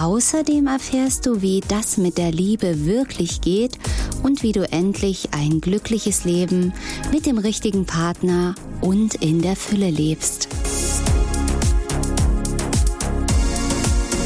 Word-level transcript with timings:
Außerdem 0.00 0.66
erfährst 0.66 1.26
du, 1.26 1.42
wie 1.42 1.60
das 1.68 1.98
mit 1.98 2.16
der 2.16 2.32
Liebe 2.32 2.86
wirklich 2.86 3.42
geht 3.42 3.78
und 4.22 4.42
wie 4.42 4.52
du 4.52 4.66
endlich 4.72 5.34
ein 5.34 5.60
glückliches 5.60 6.24
Leben 6.24 6.72
mit 7.12 7.26
dem 7.26 7.36
richtigen 7.36 7.84
Partner 7.84 8.54
und 8.80 9.16
in 9.16 9.42
der 9.42 9.56
Fülle 9.56 9.90
lebst. 9.90 10.48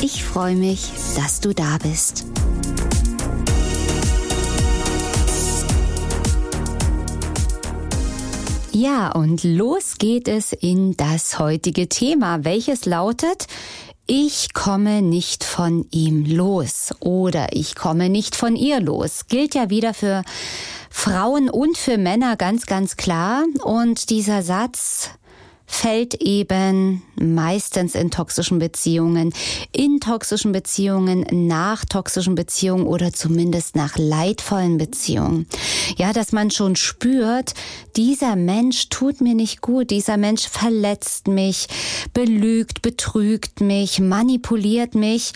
Ich 0.00 0.22
freue 0.22 0.54
mich, 0.54 0.92
dass 1.16 1.40
du 1.40 1.52
da 1.52 1.78
bist. 1.82 2.24
Ja, 8.70 9.10
und 9.10 9.42
los 9.42 9.96
geht 9.98 10.28
es 10.28 10.52
in 10.52 10.96
das 10.96 11.40
heutige 11.40 11.88
Thema, 11.88 12.44
welches 12.44 12.84
lautet, 12.84 13.48
ich 14.06 14.52
komme 14.52 15.00
nicht 15.00 15.44
von 15.44 15.86
ihm 15.90 16.26
los 16.26 16.94
oder 17.00 17.48
ich 17.52 17.74
komme 17.74 18.10
nicht 18.10 18.36
von 18.36 18.54
ihr 18.54 18.80
los. 18.80 19.26
Gilt 19.28 19.54
ja 19.54 19.70
wieder 19.70 19.94
für 19.94 20.22
Frauen 20.90 21.48
und 21.48 21.78
für 21.78 21.96
Männer 21.96 22.36
ganz, 22.36 22.66
ganz 22.66 22.96
klar. 22.96 23.44
Und 23.62 24.10
dieser 24.10 24.42
Satz 24.42 25.10
fällt 25.66 26.14
eben 26.14 27.02
meistens 27.16 27.94
in 27.94 28.10
toxischen 28.10 28.58
Beziehungen, 28.58 29.32
in 29.72 30.00
toxischen 30.00 30.52
Beziehungen, 30.52 31.26
nach 31.30 31.84
toxischen 31.84 32.34
Beziehungen 32.34 32.86
oder 32.86 33.12
zumindest 33.12 33.76
nach 33.76 33.96
leidvollen 33.96 34.78
Beziehungen. 34.78 35.46
Ja, 35.96 36.12
dass 36.12 36.32
man 36.32 36.50
schon 36.50 36.76
spürt, 36.76 37.54
dieser 37.96 38.36
Mensch 38.36 38.88
tut 38.88 39.20
mir 39.20 39.34
nicht 39.34 39.62
gut, 39.62 39.90
dieser 39.90 40.16
Mensch 40.16 40.48
verletzt 40.48 41.28
mich, 41.28 41.66
belügt, 42.12 42.82
betrügt 42.82 43.60
mich, 43.60 44.00
manipuliert 44.00 44.94
mich 44.94 45.32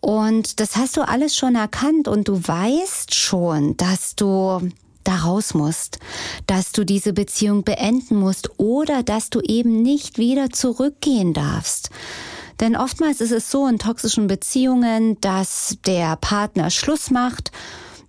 und 0.00 0.60
das 0.60 0.76
hast 0.76 0.96
du 0.96 1.02
alles 1.02 1.36
schon 1.36 1.54
erkannt 1.54 2.08
und 2.08 2.28
du 2.28 2.34
weißt 2.34 3.14
schon, 3.14 3.76
dass 3.76 4.16
du 4.16 4.60
da 5.04 5.16
raus 5.16 5.54
musst, 5.54 5.98
dass 6.46 6.72
du 6.72 6.84
diese 6.84 7.12
Beziehung 7.12 7.64
beenden 7.64 8.16
musst 8.16 8.50
oder 8.58 9.02
dass 9.02 9.30
du 9.30 9.40
eben 9.40 9.82
nicht 9.82 10.18
wieder 10.18 10.50
zurückgehen 10.50 11.32
darfst. 11.34 11.90
Denn 12.60 12.76
oftmals 12.76 13.20
ist 13.20 13.30
es 13.30 13.50
so 13.50 13.66
in 13.66 13.78
toxischen 13.78 14.26
Beziehungen, 14.26 15.20
dass 15.20 15.78
der 15.86 16.16
Partner 16.16 16.70
Schluss 16.70 17.10
macht 17.10 17.52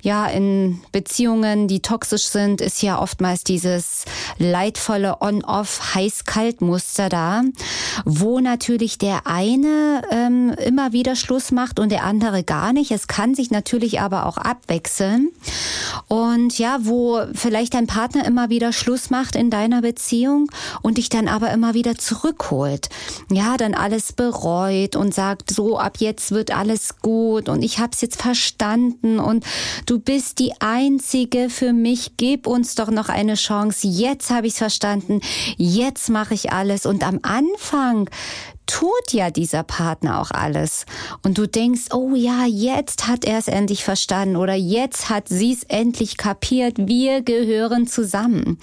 ja, 0.01 0.27
in 0.27 0.81
Beziehungen, 0.91 1.67
die 1.67 1.81
toxisch 1.81 2.27
sind, 2.27 2.61
ist 2.61 2.81
ja 2.81 2.99
oftmals 2.99 3.43
dieses 3.43 4.05
leidvolle 4.37 5.21
On-Off 5.21 5.93
Heiß-Kalt-Muster 5.93 7.09
da, 7.09 7.41
wo 8.05 8.39
natürlich 8.39 8.97
der 8.97 9.27
eine 9.27 10.01
ähm, 10.11 10.55
immer 10.65 10.93
wieder 10.93 11.15
Schluss 11.15 11.51
macht 11.51 11.79
und 11.79 11.91
der 11.91 12.03
andere 12.05 12.43
gar 12.43 12.71
nicht. 12.71 12.91
Es 12.91 13.07
kann 13.07 13.35
sich 13.35 13.51
natürlich 13.51 13.99
aber 13.99 14.25
auch 14.25 14.37
abwechseln. 14.37 15.29
Und 16.07 16.57
ja, 16.57 16.79
wo 16.81 17.21
vielleicht 17.33 17.73
dein 17.73 17.87
Partner 17.87 18.25
immer 18.25 18.49
wieder 18.49 18.71
Schluss 18.71 19.09
macht 19.09 19.35
in 19.35 19.49
deiner 19.49 19.81
Beziehung 19.81 20.49
und 20.81 20.97
dich 20.97 21.09
dann 21.09 21.27
aber 21.27 21.51
immer 21.51 21.73
wieder 21.73 21.97
zurückholt. 21.97 22.89
Ja, 23.31 23.57
dann 23.57 23.73
alles 23.73 24.13
bereut 24.13 24.95
und 24.95 25.13
sagt, 25.13 25.51
so 25.51 25.77
ab 25.77 25.97
jetzt 25.99 26.31
wird 26.31 26.55
alles 26.55 26.99
gut 27.01 27.49
und 27.49 27.63
ich 27.63 27.79
hab's 27.79 28.01
jetzt 28.01 28.21
verstanden 28.21 29.19
und 29.19 29.45
Du 29.89 29.97
bist 29.97 30.37
die 30.37 30.53
Einzige 30.59 31.49
für 31.49 31.73
mich. 31.73 32.11
Gib 32.15 32.45
uns 32.45 32.75
doch 32.75 32.91
noch 32.91 33.09
eine 33.09 33.33
Chance. 33.33 33.87
Jetzt 33.87 34.29
habe 34.29 34.45
ich 34.45 34.53
es 34.53 34.59
verstanden. 34.59 35.19
Jetzt 35.57 36.09
mache 36.09 36.35
ich 36.35 36.51
alles. 36.51 36.85
Und 36.85 37.03
am 37.03 37.17
Anfang 37.23 38.07
tut 38.69 39.13
ja 39.13 39.31
dieser 39.31 39.63
Partner 39.63 40.21
auch 40.21 40.29
alles. 40.29 40.85
Und 41.23 41.39
du 41.39 41.47
denkst, 41.47 41.87
oh 41.91 42.13
ja, 42.13 42.45
jetzt 42.45 43.07
hat 43.07 43.25
er 43.25 43.39
es 43.39 43.47
endlich 43.47 43.83
verstanden 43.83 44.35
oder 44.35 44.53
jetzt 44.53 45.09
hat 45.09 45.27
sie 45.27 45.53
es 45.53 45.63
endlich 45.63 46.17
kapiert. 46.17 46.75
Wir 46.77 47.23
gehören 47.23 47.87
zusammen. 47.87 48.59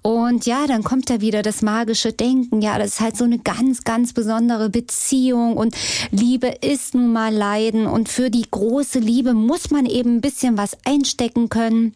Und 0.00 0.46
ja, 0.46 0.66
dann 0.68 0.84
kommt 0.84 1.10
da 1.10 1.20
wieder 1.20 1.42
das 1.42 1.60
magische 1.60 2.12
Denken. 2.12 2.62
Ja, 2.62 2.78
das 2.78 2.92
ist 2.92 3.00
halt 3.00 3.16
so 3.16 3.24
eine 3.24 3.40
ganz, 3.40 3.82
ganz 3.82 4.12
besondere 4.12 4.70
Beziehung 4.70 5.56
und 5.56 5.74
Liebe 6.12 6.46
ist 6.60 6.94
nun 6.94 7.12
mal 7.12 7.34
Leiden 7.34 7.86
und 7.86 8.08
für 8.08 8.30
die 8.30 8.46
große 8.48 9.00
Liebe 9.00 9.34
muss 9.34 9.70
man 9.70 9.86
eben 9.86 10.16
ein 10.16 10.20
bisschen 10.20 10.56
was 10.56 10.76
einstecken 10.84 11.48
können 11.48 11.94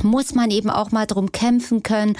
muss 0.00 0.34
man 0.34 0.50
eben 0.50 0.70
auch 0.70 0.90
mal 0.90 1.06
drum 1.06 1.32
kämpfen 1.32 1.82
können. 1.82 2.16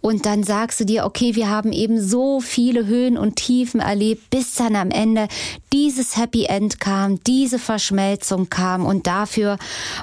Und 0.00 0.26
dann 0.26 0.42
sagst 0.42 0.80
du 0.80 0.84
dir, 0.84 1.04
okay, 1.04 1.36
wir 1.36 1.48
haben 1.48 1.72
eben 1.72 2.00
so 2.00 2.40
viele 2.40 2.86
Höhen 2.86 3.16
und 3.16 3.36
Tiefen 3.36 3.80
erlebt, 3.80 4.30
bis 4.30 4.54
dann 4.54 4.74
am 4.74 4.90
Ende 4.90 5.28
dieses 5.72 6.16
Happy 6.16 6.46
End 6.46 6.80
kam, 6.80 7.22
diese 7.24 7.58
Verschmelzung 7.58 8.50
kam. 8.50 8.84
Und 8.84 9.06
dafür 9.06 9.56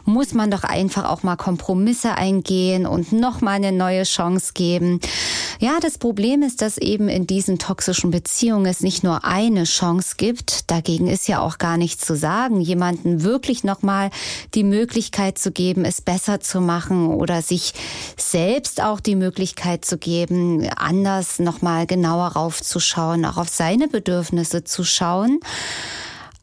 muss 0.06 0.34
man 0.34 0.50
doch 0.50 0.63
einfach 0.63 1.09
auch 1.09 1.24
mal 1.24 1.35
Kompromisse 1.35 2.16
eingehen 2.16 2.88
und 2.88 3.12
nochmal 3.12 3.56
eine 3.56 3.74
neue 3.74 4.03
Chance 4.03 4.53
geben. 4.53 5.02
Ja, 5.59 5.79
das 5.81 5.97
Problem 5.97 6.41
ist, 6.41 6.62
dass 6.62 6.78
eben 6.78 7.09
in 7.09 7.28
diesen 7.28 7.59
toxischen 7.59 8.12
Beziehungen 8.12 8.66
es 8.66 8.79
nicht 8.79 9.03
nur 9.03 9.25
eine 9.25 9.66
Chance 9.66 10.16
gibt. 10.18 10.72
Dagegen 10.72 11.08
ist 11.08 11.28
ja 11.28 11.41
auch 11.41 11.58
gar 11.58 11.75
nichts 11.75 12.06
zu 12.06 12.16
sagen, 12.16 12.62
jemanden 12.62 13.24
wirklich 13.24 13.66
nochmal 13.66 14.09
die 14.56 14.63
Möglichkeit 14.63 15.38
zu 15.38 15.52
geben, 15.52 15.84
es 15.84 16.02
besser 16.02 16.40
zu 16.40 16.62
machen 16.62 17.09
oder 17.14 17.42
sich 17.42 17.74
selbst 18.18 18.81
auch 18.81 19.00
die 19.00 19.16
Möglichkeit 19.16 19.86
zu 19.86 19.97
geben, 19.97 20.70
anders 20.75 21.40
nochmal 21.40 21.88
genauer 21.88 22.28
raufzuschauen, 22.28 23.25
auch 23.25 23.38
auf 23.38 23.50
seine 23.50 23.88
Bedürfnisse 23.88 24.64
zu 24.64 24.84
schauen. 24.84 25.40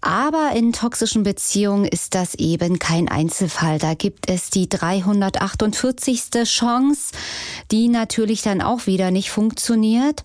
Aber 0.00 0.53
in 0.54 0.72
toxischen 0.72 1.25
Beziehungen 1.25 1.84
ist 1.84 2.15
das 2.15 2.34
eben 2.37 2.78
kein 2.78 3.09
Einzelfall. 3.09 3.78
Da 3.78 3.94
gibt 3.94 4.31
es 4.31 4.50
die 4.50 4.69
348. 4.69 6.31
Chance, 6.44 7.12
die 7.72 7.88
natürlich 7.88 8.43
dann 8.43 8.62
auch 8.62 8.87
wieder 8.87 9.10
nicht 9.10 9.31
funktioniert. 9.31 10.22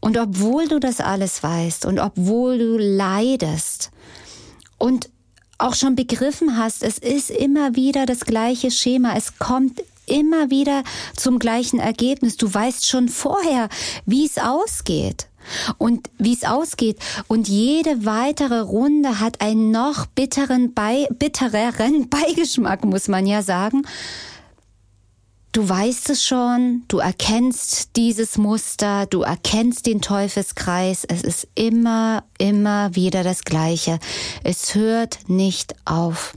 Und 0.00 0.18
obwohl 0.18 0.66
du 0.66 0.80
das 0.80 1.00
alles 1.00 1.44
weißt 1.44 1.86
und 1.86 2.00
obwohl 2.00 2.58
du 2.58 2.76
leidest 2.78 3.92
und 4.76 5.08
auch 5.58 5.74
schon 5.74 5.94
begriffen 5.94 6.56
hast, 6.56 6.82
es 6.82 6.98
ist 6.98 7.30
immer 7.30 7.76
wieder 7.76 8.06
das 8.06 8.20
gleiche 8.20 8.70
Schema, 8.70 9.14
es 9.16 9.38
kommt 9.38 9.82
immer 10.06 10.50
wieder 10.50 10.82
zum 11.16 11.38
gleichen 11.38 11.78
Ergebnis. 11.78 12.36
Du 12.36 12.52
weißt 12.52 12.86
schon 12.86 13.08
vorher, 13.08 13.68
wie 14.04 14.26
es 14.26 14.38
ausgeht 14.38 15.28
und 15.78 16.10
wie 16.18 16.34
es 16.34 16.44
ausgeht. 16.44 16.98
Und 17.28 17.48
jede 17.48 18.04
weitere 18.04 18.60
Runde 18.60 19.20
hat 19.20 19.40
einen 19.40 19.70
noch 19.70 20.06
bitteren, 20.06 20.74
bei, 20.74 21.06
bittereren 21.18 22.08
Beigeschmack, 22.10 22.84
muss 22.84 23.08
man 23.08 23.26
ja 23.26 23.42
sagen. 23.42 23.82
Du 25.52 25.68
weißt 25.68 26.08
es 26.08 26.24
schon, 26.24 26.84
du 26.88 26.96
erkennst 26.98 27.96
dieses 27.96 28.38
Muster, 28.38 29.04
du 29.04 29.20
erkennst 29.20 29.84
den 29.84 30.00
Teufelskreis. 30.00 31.04
Es 31.04 31.22
ist 31.22 31.46
immer, 31.54 32.24
immer 32.38 32.94
wieder 32.94 33.22
das 33.22 33.44
Gleiche. 33.44 33.98
Es 34.44 34.74
hört 34.74 35.28
nicht 35.28 35.74
auf. 35.84 36.32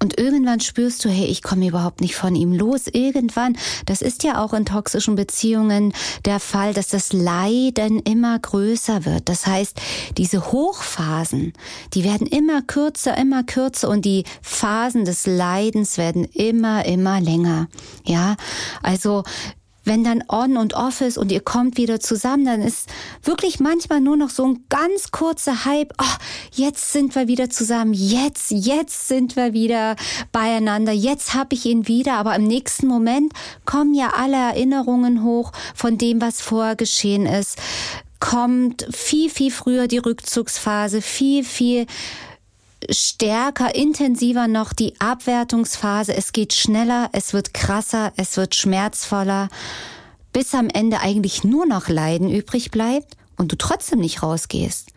Und 0.00 0.16
irgendwann 0.16 0.60
spürst 0.60 1.04
du, 1.04 1.08
hey, 1.08 1.26
ich 1.26 1.42
komme 1.42 1.66
überhaupt 1.66 2.00
nicht 2.00 2.14
von 2.14 2.36
ihm 2.36 2.52
los. 2.52 2.86
Irgendwann, 2.86 3.56
das 3.86 4.00
ist 4.00 4.22
ja 4.22 4.42
auch 4.42 4.52
in 4.52 4.64
toxischen 4.64 5.16
Beziehungen 5.16 5.92
der 6.24 6.38
Fall, 6.38 6.72
dass 6.72 6.86
das 6.86 7.12
Leiden 7.12 7.98
immer 8.00 8.38
größer 8.38 9.04
wird. 9.04 9.28
Das 9.28 9.46
heißt, 9.46 9.80
diese 10.16 10.52
Hochphasen, 10.52 11.52
die 11.94 12.04
werden 12.04 12.28
immer 12.28 12.62
kürzer, 12.62 13.18
immer 13.18 13.42
kürzer 13.42 13.88
und 13.88 14.04
die 14.04 14.22
Phasen 14.40 15.04
des 15.04 15.26
Leidens 15.26 15.98
werden 15.98 16.24
immer, 16.24 16.84
immer 16.84 17.20
länger. 17.20 17.66
Ja, 18.04 18.36
also 18.82 19.24
wenn 19.88 20.04
dann 20.04 20.22
on 20.28 20.56
und 20.56 20.74
off 20.74 21.00
ist 21.00 21.18
und 21.18 21.32
ihr 21.32 21.40
kommt 21.40 21.76
wieder 21.76 21.98
zusammen, 21.98 22.44
dann 22.44 22.62
ist 22.62 22.88
wirklich 23.22 23.58
manchmal 23.58 24.00
nur 24.00 24.16
noch 24.16 24.30
so 24.30 24.46
ein 24.46 24.64
ganz 24.68 25.10
kurzer 25.10 25.64
Hype. 25.64 25.94
Oh, 26.00 26.16
jetzt 26.52 26.92
sind 26.92 27.14
wir 27.14 27.26
wieder 27.26 27.50
zusammen. 27.50 27.94
Jetzt, 27.94 28.50
jetzt 28.50 29.08
sind 29.08 29.34
wir 29.34 29.52
wieder 29.52 29.96
beieinander. 30.30 30.92
Jetzt 30.92 31.34
habe 31.34 31.54
ich 31.54 31.64
ihn 31.66 31.88
wieder. 31.88 32.14
Aber 32.14 32.36
im 32.36 32.44
nächsten 32.44 32.86
Moment 32.86 33.32
kommen 33.64 33.94
ja 33.94 34.12
alle 34.16 34.36
Erinnerungen 34.36 35.24
hoch 35.24 35.52
von 35.74 35.98
dem, 35.98 36.20
was 36.20 36.40
vorher 36.40 36.76
geschehen 36.76 37.26
ist. 37.26 37.58
Kommt 38.20 38.86
viel, 38.90 39.30
viel 39.30 39.50
früher 39.50 39.86
die 39.86 39.98
Rückzugsphase, 39.98 41.02
viel, 41.02 41.44
viel 41.44 41.86
stärker, 42.90 43.74
intensiver 43.74 44.48
noch 44.48 44.72
die 44.72 44.98
Abwertungsphase. 45.00 46.14
Es 46.14 46.32
geht 46.32 46.52
schneller, 46.52 47.10
es 47.12 47.32
wird 47.32 47.54
krasser, 47.54 48.12
es 48.16 48.36
wird 48.36 48.54
schmerzvoller, 48.54 49.48
bis 50.32 50.54
am 50.54 50.68
Ende 50.68 51.00
eigentlich 51.00 51.44
nur 51.44 51.66
noch 51.66 51.88
Leiden 51.88 52.30
übrig 52.30 52.70
bleibt 52.70 53.16
und 53.36 53.52
du 53.52 53.56
trotzdem 53.56 54.00
nicht 54.00 54.22
rausgehst. 54.22 54.90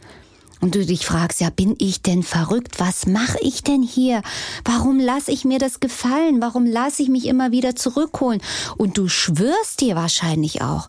Und 0.62 0.76
du 0.76 0.86
dich 0.86 1.08
fragst, 1.08 1.42
ja, 1.42 1.50
bin 1.50 1.76
ich 1.80 2.04
denn 2.04 2.22
verrückt? 2.22 2.80
Was 2.80 3.08
mache 3.08 3.40
ich 3.42 3.64
denn 3.64 3.82
hier? 3.82 4.22
Warum 4.64 5.00
lasse 5.00 5.32
ich 5.32 5.44
mir 5.44 5.58
das 5.58 5.80
gefallen? 5.80 6.40
Warum 6.40 6.68
lasse 6.68 7.02
ich 7.02 7.10
mich 7.10 7.26
immer 7.26 7.52
wieder 7.52 7.76
zurückholen? 7.76 8.42
Und 8.78 9.00
du 9.00 9.08
schwörst 9.08 9.82
dir 9.82 9.96
wahrscheinlich 9.96 10.62
auch, 10.62 10.88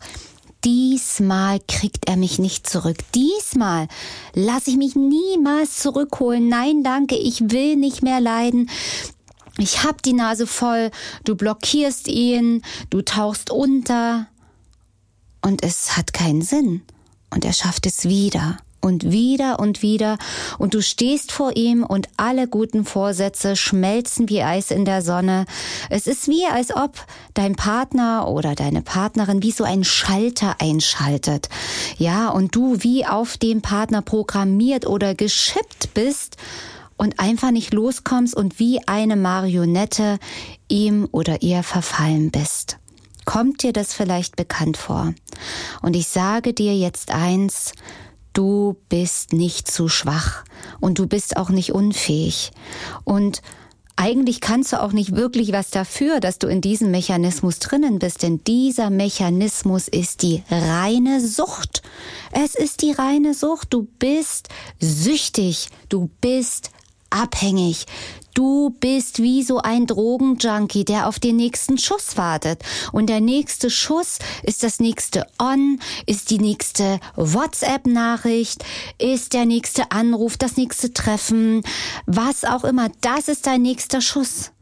diesmal 0.65 1.61
kriegt 1.67 2.09
er 2.09 2.17
mich 2.17 2.39
nicht 2.39 2.69
zurück. 2.69 2.99
Diesmal 3.15 3.89
lasse 4.35 4.71
ich 4.71 4.77
mich 4.77 4.95
niemals 4.95 5.79
zurückholen. 5.79 6.49
Nein, 6.49 6.83
danke, 6.83 7.17
ich 7.17 7.51
will 7.51 7.77
nicht 7.77 8.03
mehr 8.03 8.21
leiden. 8.21 8.71
Ich 9.59 9.85
hab 9.85 10.03
die 10.03 10.15
Nase 10.15 10.47
voll. 10.47 10.91
Du 11.25 11.37
blockierst 11.37 12.09
ihn, 12.09 12.63
du 12.91 13.03
tauchst 13.03 13.51
unter. 13.51 14.27
Und 15.43 15.63
es 15.63 15.97
hat 15.97 16.13
keinen 16.13 16.43
Sinn. 16.43 16.83
Und 17.31 17.45
er 17.45 17.53
schafft 17.53 17.87
es 17.87 18.05
wieder 18.05 18.59
und 18.83 19.11
wieder 19.11 19.59
und 19.59 19.81
wieder 19.81 20.19
und 20.59 20.75
du 20.75 20.83
stehst 20.83 21.33
vor 21.33 21.57
ihm 21.57 21.85
und 21.85 22.09
alle 22.17 22.49
guten 22.49 22.85
Vorsätze 22.85 23.57
schmelzen 23.57 24.29
wie 24.29 24.43
Eis 24.43 24.71
in 24.71 24.85
der 24.85 25.01
Sonne. 25.01 25.47
Es 25.89 26.07
ist 26.07 26.29
wie, 26.29 26.45
als 26.45 26.75
ob 26.75 26.95
dein 27.33 27.57
Partner 27.57 28.29
oder 28.29 28.55
deine 28.55 28.83
Partnerin 28.83 29.43
wie 29.43 29.53
so 29.53 29.65
ein 29.65 29.85
Schalter 29.85 30.57
einschaltet. 30.59 31.49
Ja, 31.97 32.29
und 32.29 32.55
du 32.55 32.77
wie 32.81 33.07
auf 33.07 33.39
dem 33.39 33.63
Partner 33.63 34.03
programmiert 34.03 34.87
oder 34.87 35.15
geschippt 35.15 35.95
bist 35.95 36.37
und 36.97 37.19
einfach 37.19 37.51
nicht 37.51 37.73
loskommst 37.73 38.35
und 38.35 38.59
wie 38.59 38.87
eine 38.87 39.17
Marionette 39.17 40.19
ihm 40.69 41.09
oder 41.13 41.43
ihr 41.43 41.63
verfallen 41.63 42.31
bist. 42.31 42.79
Kommt 43.25 43.63
dir 43.63 43.73
das 43.73 43.95
vielleicht 43.95 44.37
bekannt 44.37 44.77
vor? 44.77 45.15
Und 45.81 45.95
ich 45.95 46.09
sage 46.09 46.53
dir 46.53 46.77
jetzt 46.77 47.13
eins, 47.13 47.73
du 48.33 48.77
bist 48.89 49.33
nicht 49.33 49.71
zu 49.71 49.89
schwach 49.89 50.45
und 50.81 50.99
du 50.99 51.07
bist 51.07 51.37
auch 51.37 51.51
nicht 51.51 51.73
unfähig. 51.73 52.51
Und 53.05 53.43
eigentlich 53.97 54.41
kannst 54.41 54.73
du 54.73 54.83
auch 54.83 54.93
nicht 54.93 55.15
wirklich 55.15 55.53
was 55.53 55.71
dafür, 55.71 56.19
dass 56.21 56.39
du 56.39 56.47
in 56.47 56.61
diesem 56.61 56.91
Mechanismus 56.91 57.59
drinnen 57.59 57.99
bist, 57.99 58.23
denn 58.23 58.43
dieser 58.45 58.91
Mechanismus 58.91 59.87
ist 59.87 60.23
die 60.23 60.43
reine 60.51 61.21
Sucht. 61.21 61.83
Es 62.33 62.55
ist 62.55 62.83
die 62.83 62.93
reine 62.93 63.35
Sucht. 63.35 63.69
Du 63.71 63.87
bist 63.99 64.49
süchtig, 64.81 65.69
du 65.89 66.11
bist 66.21 66.71
abhängig. 67.11 67.87
Du 68.35 68.71
bist 68.81 69.23
wie 69.23 69.43
so 69.43 69.59
ein 69.59 69.87
Drogenjunkie, 69.87 70.85
der 70.85 71.07
auf 71.07 71.19
den 71.19 71.37
nächsten 71.37 71.77
Schuss 71.77 72.17
wartet. 72.17 72.63
Und 72.91 73.09
der 73.09 73.21
nächste 73.21 73.69
Schuss 73.69 74.19
ist 74.43 74.63
das 74.63 74.81
nächste 74.81 75.27
On, 75.39 75.79
ist 76.07 76.31
die 76.31 76.39
nächste 76.39 76.99
WhatsApp-Nachricht, 77.17 78.65
ist 78.99 79.35
der 79.35 79.45
nächste 79.45 79.91
Anruf, 79.91 80.39
das 80.39 80.57
nächste 80.57 80.95
Treffen, 80.95 81.63
was 82.07 82.45
auch 82.45 82.65
immer. 82.65 82.91
Das 83.03 83.29
ist 83.29 83.47
dein 83.47 83.63
nächster 83.63 84.01
Schuss. 84.01 84.53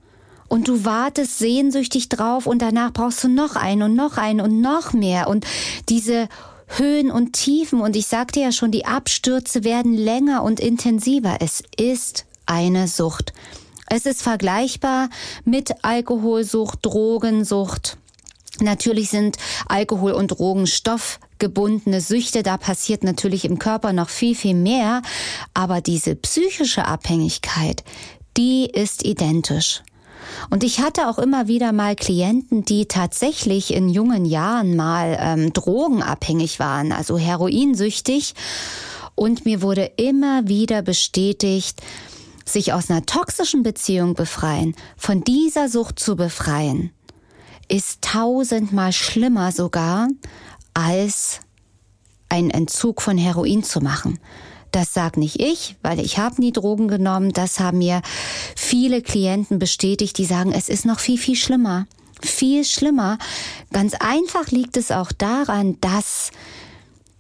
Und 0.48 0.66
du 0.66 0.84
wartest 0.84 1.38
sehnsüchtig 1.38 2.08
drauf 2.08 2.48
und 2.48 2.60
danach 2.60 2.92
brauchst 2.92 3.22
du 3.22 3.28
noch 3.28 3.54
einen 3.54 3.82
und 3.82 3.94
noch 3.94 4.16
einen 4.16 4.40
und 4.40 4.60
noch 4.60 4.92
mehr. 4.92 5.28
Und 5.28 5.46
diese 5.88 6.28
Höhen 6.66 7.12
und 7.12 7.34
Tiefen 7.34 7.80
und 7.80 7.94
ich 7.94 8.08
sagte 8.08 8.40
ja 8.40 8.50
schon, 8.50 8.72
die 8.72 8.84
Abstürze 8.84 9.62
werden 9.62 9.94
länger 9.94 10.42
und 10.42 10.58
intensiver. 10.58 11.36
Es 11.38 11.62
ist 11.76 12.26
eine 12.46 12.88
Sucht. 12.88 13.32
Es 13.92 14.06
ist 14.06 14.22
vergleichbar 14.22 15.10
mit 15.44 15.72
Alkoholsucht, 15.82 16.78
Drogensucht. 16.82 17.96
Natürlich 18.60 19.10
sind 19.10 19.36
Alkohol 19.66 20.12
und 20.12 20.28
Drogen 20.28 20.68
stoffgebundene 20.68 22.00
Süchte, 22.00 22.44
da 22.44 22.56
passiert 22.56 23.02
natürlich 23.02 23.44
im 23.44 23.58
Körper 23.58 23.92
noch 23.92 24.08
viel, 24.08 24.36
viel 24.36 24.54
mehr, 24.54 25.02
aber 25.54 25.80
diese 25.80 26.14
psychische 26.14 26.84
Abhängigkeit, 26.84 27.82
die 28.36 28.66
ist 28.66 29.04
identisch. 29.04 29.82
Und 30.50 30.62
ich 30.62 30.78
hatte 30.78 31.08
auch 31.08 31.18
immer 31.18 31.48
wieder 31.48 31.72
mal 31.72 31.96
Klienten, 31.96 32.64
die 32.64 32.86
tatsächlich 32.86 33.74
in 33.74 33.88
jungen 33.88 34.24
Jahren 34.24 34.76
mal 34.76 35.18
ähm, 35.20 35.52
drogenabhängig 35.52 36.60
waren, 36.60 36.92
also 36.92 37.18
heroinsüchtig. 37.18 38.34
Und 39.16 39.44
mir 39.44 39.62
wurde 39.62 39.90
immer 39.96 40.46
wieder 40.46 40.82
bestätigt, 40.82 41.82
sich 42.52 42.72
aus 42.72 42.90
einer 42.90 43.06
toxischen 43.06 43.62
Beziehung 43.62 44.14
befreien, 44.14 44.74
von 44.96 45.22
dieser 45.22 45.68
Sucht 45.68 45.98
zu 45.98 46.16
befreien, 46.16 46.90
ist 47.68 48.02
tausendmal 48.02 48.92
schlimmer 48.92 49.52
sogar, 49.52 50.08
als 50.74 51.40
einen 52.28 52.50
Entzug 52.50 53.02
von 53.02 53.18
Heroin 53.18 53.62
zu 53.62 53.80
machen. 53.80 54.18
Das 54.72 54.94
sag 54.94 55.16
nicht 55.16 55.40
ich, 55.40 55.76
weil 55.82 55.98
ich 55.98 56.18
habe 56.18 56.40
nie 56.40 56.52
Drogen 56.52 56.88
genommen. 56.88 57.32
Das 57.32 57.58
haben 57.58 57.78
mir 57.78 58.02
viele 58.54 59.02
Klienten 59.02 59.58
bestätigt, 59.58 60.16
die 60.18 60.24
sagen, 60.24 60.52
es 60.52 60.68
ist 60.68 60.86
noch 60.86 61.00
viel, 61.00 61.18
viel 61.18 61.36
schlimmer. 61.36 61.86
Viel 62.22 62.64
schlimmer. 62.64 63.18
Ganz 63.72 63.94
einfach 63.94 64.48
liegt 64.50 64.76
es 64.76 64.90
auch 64.92 65.10
daran, 65.10 65.78
dass 65.80 66.30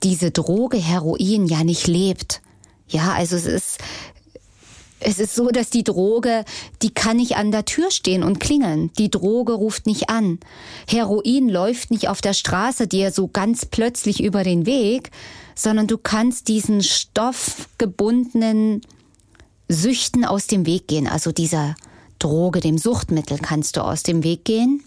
diese 0.02 0.30
Droge 0.30 0.76
Heroin 0.76 1.46
ja 1.46 1.64
nicht 1.64 1.86
lebt. 1.86 2.40
Ja, 2.88 3.12
also 3.12 3.36
es 3.36 3.46
ist 3.46 3.78
es 5.00 5.18
ist 5.18 5.34
so, 5.34 5.48
dass 5.48 5.70
die 5.70 5.84
Droge, 5.84 6.44
die 6.82 6.90
kann 6.90 7.16
nicht 7.16 7.36
an 7.36 7.50
der 7.50 7.64
Tür 7.64 7.90
stehen 7.90 8.22
und 8.22 8.38
klingeln. 8.38 8.92
Die 8.98 9.10
Droge 9.10 9.54
ruft 9.54 9.86
nicht 9.86 10.10
an. 10.10 10.38
Heroin 10.86 11.48
läuft 11.48 11.90
nicht 11.90 12.08
auf 12.08 12.20
der 12.20 12.34
Straße 12.34 12.86
dir 12.86 13.10
so 13.10 13.28
ganz 13.28 13.66
plötzlich 13.66 14.22
über 14.22 14.44
den 14.44 14.66
Weg, 14.66 15.10
sondern 15.54 15.86
du 15.86 15.98
kannst 15.98 16.48
diesen 16.48 16.82
stoffgebundenen 16.82 18.82
Süchten 19.68 20.24
aus 20.24 20.46
dem 20.46 20.66
Weg 20.66 20.88
gehen. 20.88 21.08
Also 21.08 21.32
dieser 21.32 21.74
Droge, 22.18 22.60
dem 22.60 22.78
Suchtmittel 22.78 23.38
kannst 23.38 23.76
du 23.76 23.82
aus 23.82 24.02
dem 24.02 24.22
Weg 24.22 24.44
gehen 24.44 24.82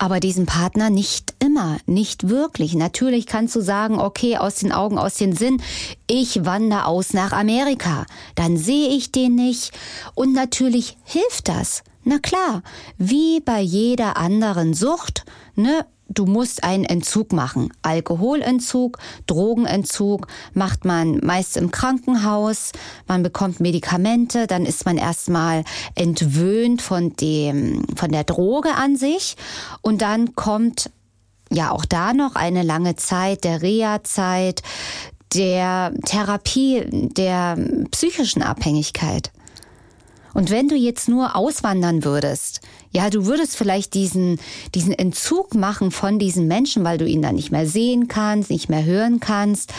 aber 0.00 0.18
diesen 0.18 0.46
Partner 0.46 0.88
nicht 0.88 1.29
immer, 1.40 1.78
nicht 1.86 2.28
wirklich. 2.28 2.74
Natürlich 2.74 3.26
kannst 3.26 3.56
du 3.56 3.60
sagen, 3.60 3.98
okay, 3.98 4.36
aus 4.36 4.56
den 4.56 4.72
Augen, 4.72 4.98
aus 4.98 5.14
den 5.14 5.34
Sinn, 5.34 5.60
ich 6.06 6.44
wandere 6.44 6.86
aus 6.86 7.12
nach 7.12 7.32
Amerika, 7.32 8.06
dann 8.34 8.56
sehe 8.56 8.90
ich 8.90 9.10
den 9.12 9.34
nicht 9.34 9.72
und 10.14 10.32
natürlich 10.32 10.96
hilft 11.04 11.48
das. 11.48 11.82
Na 12.04 12.18
klar, 12.18 12.62
wie 12.96 13.40
bei 13.40 13.60
jeder 13.60 14.16
anderen 14.16 14.72
Sucht, 14.72 15.24
ne, 15.54 15.84
du 16.10 16.26
musst 16.26 16.64
einen 16.64 16.84
Entzug 16.84 17.32
machen. 17.32 17.72
Alkoholentzug, 17.82 18.98
Drogenentzug 19.26 20.26
macht 20.54 20.84
man 20.84 21.20
meist 21.22 21.56
im 21.56 21.70
Krankenhaus. 21.70 22.72
Man 23.06 23.22
bekommt 23.22 23.60
Medikamente, 23.60 24.46
dann 24.46 24.66
ist 24.66 24.84
man 24.84 24.98
erstmal 24.98 25.64
entwöhnt 25.94 26.82
von 26.82 27.14
dem, 27.16 27.84
von 27.96 28.10
der 28.10 28.24
Droge 28.24 28.74
an 28.74 28.96
sich. 28.96 29.36
Und 29.82 30.02
dann 30.02 30.34
kommt 30.34 30.90
ja 31.50 31.70
auch 31.70 31.84
da 31.84 32.12
noch 32.12 32.36
eine 32.36 32.62
lange 32.62 32.96
Zeit 32.96 33.44
der 33.44 33.62
Reha-Zeit, 33.62 34.62
der 35.34 35.92
Therapie, 36.04 36.84
der 36.90 37.56
psychischen 37.90 38.42
Abhängigkeit. 38.42 39.30
Und 40.32 40.50
wenn 40.50 40.68
du 40.68 40.76
jetzt 40.76 41.08
nur 41.08 41.34
auswandern 41.34 42.04
würdest, 42.04 42.60
ja, 42.92 43.10
du 43.10 43.26
würdest 43.26 43.56
vielleicht 43.56 43.94
diesen, 43.94 44.38
diesen 44.74 44.92
Entzug 44.92 45.54
machen 45.54 45.90
von 45.90 46.18
diesen 46.18 46.46
Menschen, 46.46 46.84
weil 46.84 46.98
du 46.98 47.06
ihn 47.06 47.22
dann 47.22 47.34
nicht 47.34 47.50
mehr 47.50 47.66
sehen 47.66 48.08
kannst, 48.08 48.50
nicht 48.50 48.68
mehr 48.68 48.84
hören 48.84 49.20
kannst. 49.20 49.72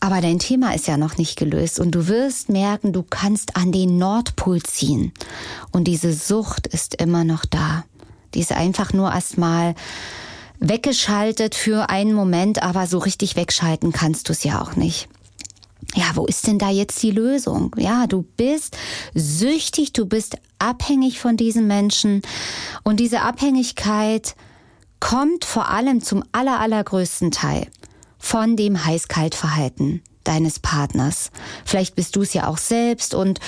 Aber 0.00 0.20
dein 0.20 0.38
Thema 0.38 0.74
ist 0.74 0.86
ja 0.86 0.96
noch 0.96 1.16
nicht 1.16 1.36
gelöst 1.36 1.80
und 1.80 1.92
du 1.92 2.06
wirst 2.08 2.50
merken, 2.50 2.92
du 2.92 3.02
kannst 3.02 3.56
an 3.56 3.72
den 3.72 3.98
Nordpol 3.98 4.62
ziehen. 4.62 5.12
Und 5.72 5.84
diese 5.84 6.12
Sucht 6.12 6.66
ist 6.68 6.94
immer 7.00 7.24
noch 7.24 7.44
da. 7.44 7.84
Die 8.34 8.40
ist 8.40 8.52
einfach 8.52 8.92
nur 8.92 9.12
erstmal 9.12 9.74
weggeschaltet 10.60 11.54
für 11.54 11.88
einen 11.88 12.12
Moment, 12.12 12.62
aber 12.62 12.86
so 12.86 12.98
richtig 12.98 13.36
wegschalten 13.36 13.92
kannst 13.92 14.28
du 14.28 14.32
es 14.32 14.44
ja 14.44 14.60
auch 14.60 14.76
nicht 14.76 15.08
ja, 15.94 16.04
wo 16.14 16.26
ist 16.26 16.46
denn 16.46 16.58
da 16.58 16.70
jetzt 16.70 17.02
die 17.02 17.10
Lösung? 17.10 17.74
Ja, 17.78 18.06
du 18.06 18.22
bist 18.36 18.76
süchtig, 19.14 19.92
du 19.92 20.06
bist 20.06 20.36
abhängig 20.58 21.18
von 21.18 21.36
diesen 21.36 21.66
Menschen 21.66 22.22
und 22.82 23.00
diese 23.00 23.22
Abhängigkeit 23.22 24.34
kommt 25.00 25.44
vor 25.44 25.70
allem 25.70 26.02
zum 26.02 26.24
aller, 26.32 26.60
allergrößten 26.60 27.30
Teil 27.30 27.68
von 28.18 28.56
dem 28.56 28.84
Heiß-Kalt-Verhalten 28.84 30.02
deines 30.24 30.58
Partners. 30.58 31.30
Vielleicht 31.64 31.94
bist 31.94 32.16
du 32.16 32.22
es 32.22 32.34
ja 32.34 32.48
auch 32.48 32.58
selbst 32.58 33.14
und 33.14 33.40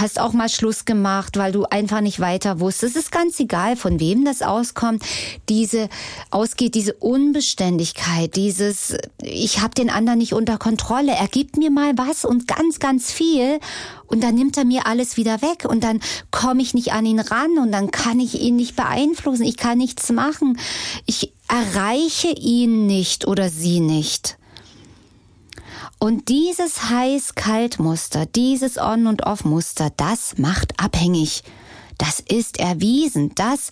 hast 0.00 0.20
auch 0.20 0.32
mal 0.32 0.48
Schluss 0.48 0.84
gemacht, 0.84 1.36
weil 1.36 1.52
du 1.52 1.64
einfach 1.64 2.00
nicht 2.00 2.20
weiter 2.20 2.60
wusstest. 2.60 2.96
Es 2.96 3.04
ist 3.04 3.12
ganz 3.12 3.38
egal, 3.40 3.76
von 3.76 4.00
wem 4.00 4.24
das 4.24 4.42
auskommt. 4.42 5.02
Diese 5.48 5.88
ausgeht 6.30 6.74
diese 6.74 6.94
Unbeständigkeit, 6.94 8.36
dieses 8.36 8.96
ich 9.22 9.60
habe 9.60 9.74
den 9.74 9.90
anderen 9.90 10.18
nicht 10.18 10.32
unter 10.32 10.58
Kontrolle. 10.58 11.12
Er 11.12 11.28
gibt 11.28 11.56
mir 11.56 11.70
mal 11.70 11.96
was 11.96 12.24
und 12.24 12.46
ganz 12.46 12.78
ganz 12.78 13.12
viel 13.12 13.58
und 14.06 14.22
dann 14.22 14.34
nimmt 14.34 14.56
er 14.56 14.64
mir 14.64 14.86
alles 14.86 15.16
wieder 15.16 15.42
weg 15.42 15.66
und 15.68 15.84
dann 15.84 16.00
komme 16.30 16.62
ich 16.62 16.74
nicht 16.74 16.92
an 16.92 17.06
ihn 17.06 17.20
ran 17.20 17.58
und 17.58 17.72
dann 17.72 17.90
kann 17.90 18.20
ich 18.20 18.40
ihn 18.40 18.56
nicht 18.56 18.76
beeinflussen. 18.76 19.44
Ich 19.44 19.56
kann 19.56 19.78
nichts 19.78 20.10
machen. 20.10 20.58
Ich 21.06 21.32
erreiche 21.48 22.28
ihn 22.28 22.86
nicht 22.86 23.26
oder 23.26 23.50
sie 23.50 23.80
nicht. 23.80 24.38
Und 26.04 26.28
dieses 26.28 26.90
Heiß-Kalt-Muster, 26.90 28.26
dieses 28.26 28.76
On- 28.76 29.06
und 29.06 29.24
Off-Muster, 29.24 29.88
das 29.96 30.36
macht 30.36 30.78
abhängig. 30.78 31.42
Das 31.96 32.20
ist 32.20 32.60
erwiesen. 32.60 33.34
Das 33.36 33.70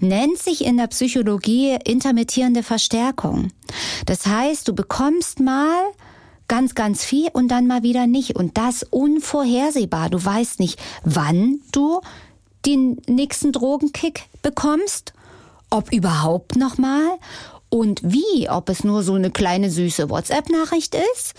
nennt 0.00 0.38
sich 0.38 0.64
in 0.64 0.78
der 0.78 0.86
Psychologie 0.86 1.76
intermittierende 1.84 2.62
Verstärkung. 2.62 3.50
Das 4.06 4.24
heißt, 4.24 4.66
du 4.66 4.74
bekommst 4.74 5.40
mal 5.40 5.74
ganz, 6.48 6.74
ganz 6.74 7.04
viel 7.04 7.28
und 7.34 7.48
dann 7.48 7.66
mal 7.66 7.82
wieder 7.82 8.06
nicht. 8.06 8.34
Und 8.34 8.56
das 8.56 8.82
unvorhersehbar. 8.84 10.08
Du 10.08 10.24
weißt 10.24 10.60
nicht, 10.60 10.80
wann 11.04 11.60
du 11.70 12.00
den 12.64 12.96
nächsten 13.06 13.52
Drogenkick 13.52 14.22
bekommst, 14.40 15.12
ob 15.68 15.92
überhaupt 15.92 16.56
nochmal 16.56 17.18
und 17.68 18.00
wie, 18.02 18.48
ob 18.48 18.70
es 18.70 18.84
nur 18.84 19.02
so 19.02 19.12
eine 19.12 19.30
kleine 19.30 19.70
süße 19.70 20.08
WhatsApp-Nachricht 20.08 20.94
ist 20.94 21.34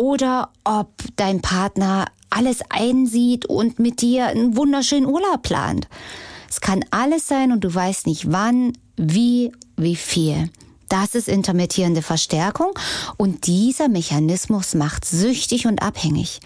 oder 0.00 0.48
ob 0.64 0.94
dein 1.16 1.42
Partner 1.42 2.06
alles 2.30 2.60
einsieht 2.70 3.44
und 3.44 3.78
mit 3.78 4.00
dir 4.00 4.28
einen 4.28 4.56
wunderschönen 4.56 5.04
Urlaub 5.04 5.42
plant. 5.42 5.88
Es 6.48 6.62
kann 6.62 6.82
alles 6.90 7.28
sein 7.28 7.52
und 7.52 7.60
du 7.64 7.74
weißt 7.74 8.06
nicht 8.06 8.32
wann, 8.32 8.72
wie, 8.96 9.52
wie 9.76 9.96
viel. 9.96 10.48
Das 10.88 11.14
ist 11.14 11.28
intermittierende 11.28 12.00
Verstärkung 12.00 12.70
und 13.18 13.46
dieser 13.46 13.88
Mechanismus 13.88 14.74
macht 14.74 15.04
süchtig 15.04 15.66
und 15.66 15.82
abhängig. 15.82 16.40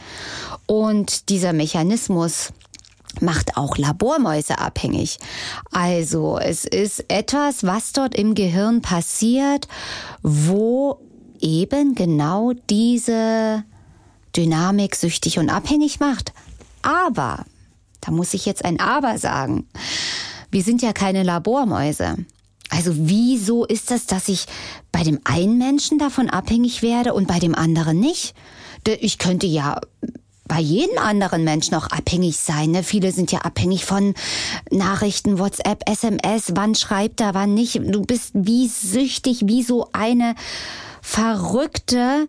Und 0.67 1.29
dieser 1.29 1.53
Mechanismus 1.53 2.53
macht 3.21 3.57
auch 3.57 3.79
Labormäuse 3.79 4.59
abhängig. 4.59 5.19
Also 5.71 6.39
es 6.39 6.65
ist 6.65 7.05
etwas, 7.09 7.63
was 7.63 7.93
dort 7.93 8.17
im 8.17 8.35
Gehirn 8.35 8.83
passiert, 8.83 9.69
wo 10.23 11.04
eben 11.45 11.95
genau 11.95 12.53
diese 12.71 13.63
Dynamik 14.35 14.97
süchtig 14.97 15.39
und 15.39 15.51
abhängig 15.51 16.01
macht. 16.01 16.33
Aber, 16.83 17.45
da 18.01 18.11
muss 18.11 18.35
ich 18.35 18.47
jetzt 18.47 18.65
ein 18.65 18.81
Aber 18.81 19.19
sagen, 19.19 19.69
wir 20.51 20.63
sind 20.63 20.83
ja 20.83 20.93
keine 20.93 21.23
Labormäuse. 21.23 22.17
Also 22.71 22.93
wieso 22.95 23.65
ist 23.65 23.91
das, 23.91 24.07
dass 24.07 24.29
ich 24.29 24.47
bei 24.91 25.05
dem 25.05 25.21
einen 25.25 25.59
Menschen 25.59 25.99
davon 25.99 26.29
abhängig 26.29 26.83
werde 26.83 27.15
und 27.15 27.29
bei 27.29 27.39
dem 27.39 27.55
anderen 27.55 28.01
nicht? 28.01 28.35
Ich 29.01 29.19
könnte 29.19 29.47
ja 29.47 29.81
bei 30.47 30.61
jedem 30.61 30.99
anderen 30.99 31.45
Menschen 31.45 31.75
auch 31.75 31.87
abhängig 31.87 32.37
sein. 32.37 32.73
Ne? 32.73 32.83
Viele 32.83 33.13
sind 33.13 33.33
ja 33.33 33.41
abhängig 33.41 33.85
von 33.85 34.15
Nachrichten, 34.71 35.39
WhatsApp, 35.39 35.89
SMS, 35.89 36.53
wann 36.55 36.75
schreibt 36.75 37.21
er, 37.21 37.35
wann 37.35 37.55
nicht. 37.55 37.81
Du 37.83 38.03
bist 38.03 38.33
wie 38.35 38.69
süchtig, 38.69 39.43
wie 39.47 39.63
so 39.63 39.89
eine 39.93 40.35
verrückte 41.05 42.27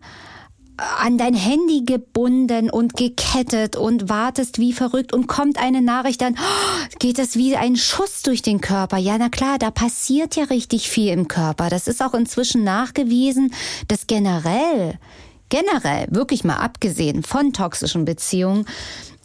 an 0.76 1.16
dein 1.16 1.32
Handy 1.32 1.84
gebunden 1.86 2.68
und 2.68 2.94
gekettet 2.94 3.74
und 3.74 4.10
wartest 4.10 4.58
wie 4.58 4.74
verrückt 4.74 5.14
und 5.14 5.26
kommt 5.26 5.58
eine 5.58 5.80
Nachricht, 5.80 6.20
dann 6.20 6.34
oh, 6.34 6.96
geht 6.98 7.18
das 7.18 7.36
wie 7.36 7.56
ein 7.56 7.76
Schuss 7.76 8.20
durch 8.20 8.42
den 8.42 8.60
Körper. 8.60 8.98
Ja, 8.98 9.16
na 9.18 9.30
klar, 9.30 9.58
da 9.58 9.70
passiert 9.70 10.36
ja 10.36 10.44
richtig 10.44 10.90
viel 10.90 11.10
im 11.10 11.26
Körper. 11.26 11.70
Das 11.70 11.88
ist 11.88 12.02
auch 12.02 12.12
inzwischen 12.12 12.62
nachgewiesen, 12.62 13.54
dass 13.88 14.06
generell, 14.06 14.98
generell, 15.48 16.08
wirklich 16.10 16.44
mal 16.44 16.56
abgesehen 16.56 17.22
von 17.22 17.54
toxischen 17.54 18.04
Beziehungen, 18.04 18.66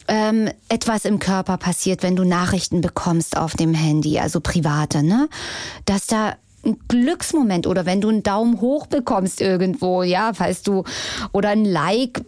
ähm, 0.08 0.50
etwas 0.70 1.03
im 1.03 1.20
Körper 1.20 1.58
passiert, 1.58 2.03
wenn 2.03 2.15
du 2.15 2.24
Nachrichten 2.24 2.79
bekommst 2.79 3.36
auf 3.36 3.55
dem 3.55 3.74
Handy, 3.74 4.20
also 4.20 4.39
private, 4.39 5.03
ne? 5.03 5.27
Dass 5.86 6.08
da 6.08 6.38
ein 6.65 6.77
Glücksmoment 6.88 7.68
oder 7.68 7.86
wenn 7.86 8.01
du 8.01 8.10
einen 8.10 8.24
Daumen 8.24 8.62
hoch 8.62 8.88
bekommst 8.88 9.41
irgendwo, 9.41 10.03
ja, 10.03 10.34
falls 10.34 10.63
du 10.63 10.84
oder 11.32 11.50
ein 11.50 11.65
Like, 11.65 12.22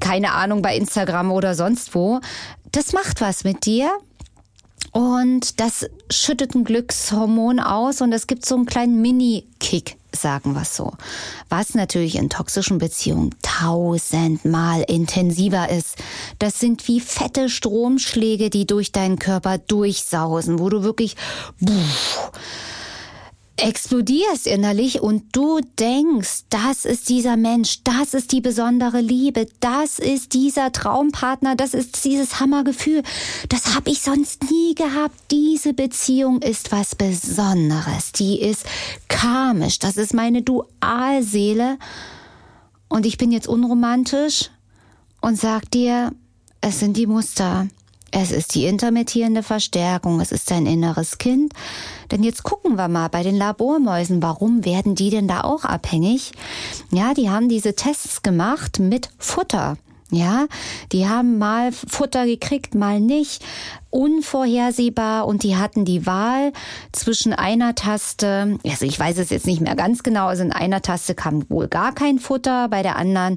keine 0.00 0.32
Ahnung, 0.32 0.62
bei 0.62 0.76
Instagram 0.76 1.30
oder 1.32 1.54
sonst 1.54 1.94
wo, 1.94 2.20
das 2.72 2.92
macht 2.92 3.20
was 3.20 3.44
mit 3.44 3.66
dir. 3.66 3.90
Und 4.92 5.60
das 5.60 5.86
schüttet 6.10 6.54
ein 6.54 6.64
Glückshormon 6.64 7.60
aus 7.60 8.00
und 8.00 8.12
es 8.12 8.26
gibt 8.26 8.44
so 8.44 8.56
einen 8.56 8.66
kleinen 8.66 9.00
Mini-Kick, 9.00 9.96
sagen 10.12 10.52
wir 10.54 10.64
so. 10.64 10.94
Was 11.48 11.74
natürlich 11.74 12.16
in 12.16 12.28
toxischen 12.28 12.78
Beziehungen 12.78 13.32
tausendmal 13.40 14.82
intensiver 14.88 15.68
ist. 15.68 15.96
Das 16.40 16.58
sind 16.58 16.88
wie 16.88 16.98
fette 16.98 17.48
Stromschläge, 17.48 18.50
die 18.50 18.66
durch 18.66 18.90
deinen 18.90 19.20
Körper 19.20 19.58
durchsausen, 19.58 20.58
wo 20.58 20.68
du 20.70 20.82
wirklich, 20.82 21.14
pff, 21.64 22.32
explodierst 23.62 24.46
innerlich 24.46 25.00
und 25.00 25.24
du 25.32 25.60
denkst, 25.78 26.44
das 26.50 26.84
ist 26.84 27.08
dieser 27.08 27.36
Mensch, 27.36 27.82
das 27.84 28.14
ist 28.14 28.32
die 28.32 28.40
besondere 28.40 29.00
Liebe, 29.00 29.46
das 29.60 29.98
ist 29.98 30.34
dieser 30.34 30.72
Traumpartner, 30.72 31.56
das 31.56 31.74
ist 31.74 32.04
dieses 32.04 32.40
Hammergefühl. 32.40 33.02
Das 33.48 33.74
habe 33.74 33.90
ich 33.90 34.00
sonst 34.00 34.50
nie 34.50 34.74
gehabt. 34.74 35.14
Diese 35.30 35.74
Beziehung 35.74 36.42
ist 36.42 36.72
was 36.72 36.94
Besonderes. 36.94 38.12
Die 38.12 38.40
ist 38.40 38.64
karmisch. 39.08 39.78
Das 39.78 39.96
ist 39.96 40.14
meine 40.14 40.42
Dualseele. 40.42 41.78
Und 42.88 43.06
ich 43.06 43.18
bin 43.18 43.30
jetzt 43.32 43.46
unromantisch 43.46 44.50
und 45.20 45.36
sag 45.38 45.70
dir, 45.70 46.12
es 46.60 46.80
sind 46.80 46.96
die 46.96 47.06
Muster. 47.06 47.68
Es 48.12 48.32
ist 48.32 48.54
die 48.54 48.66
intermittierende 48.66 49.42
Verstärkung, 49.42 50.20
es 50.20 50.32
ist 50.32 50.50
dein 50.50 50.66
inneres 50.66 51.18
Kind. 51.18 51.52
Denn 52.10 52.22
jetzt 52.22 52.42
gucken 52.42 52.76
wir 52.76 52.88
mal 52.88 53.08
bei 53.08 53.22
den 53.22 53.36
Labormäusen, 53.36 54.22
warum 54.22 54.64
werden 54.64 54.94
die 54.94 55.10
denn 55.10 55.28
da 55.28 55.42
auch 55.42 55.64
abhängig? 55.64 56.32
Ja, 56.90 57.14
die 57.14 57.30
haben 57.30 57.48
diese 57.48 57.74
Tests 57.74 58.22
gemacht 58.22 58.80
mit 58.80 59.10
Futter. 59.18 59.76
Ja, 60.12 60.46
die 60.90 61.08
haben 61.08 61.38
mal 61.38 61.70
Futter 61.70 62.26
gekriegt, 62.26 62.74
mal 62.74 62.98
nicht. 62.98 63.44
Unvorhersehbar 63.90 65.26
und 65.26 65.44
die 65.44 65.56
hatten 65.56 65.84
die 65.84 66.04
Wahl 66.04 66.52
zwischen 66.90 67.32
einer 67.32 67.76
Taste, 67.76 68.58
also 68.64 68.86
ich 68.86 68.98
weiß 68.98 69.18
es 69.18 69.30
jetzt 69.30 69.46
nicht 69.46 69.60
mehr 69.60 69.76
ganz 69.76 70.02
genau, 70.02 70.26
also 70.26 70.42
in 70.42 70.52
einer 70.52 70.82
Taste 70.82 71.14
kam 71.14 71.48
wohl 71.48 71.68
gar 71.68 71.92
kein 71.94 72.18
Futter, 72.18 72.68
bei 72.68 72.82
der 72.82 72.96
anderen 72.96 73.36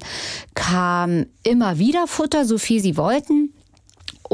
kam 0.54 1.26
immer 1.44 1.78
wieder 1.78 2.08
Futter, 2.08 2.44
so 2.44 2.58
viel 2.58 2.82
sie 2.82 2.96
wollten. 2.96 3.52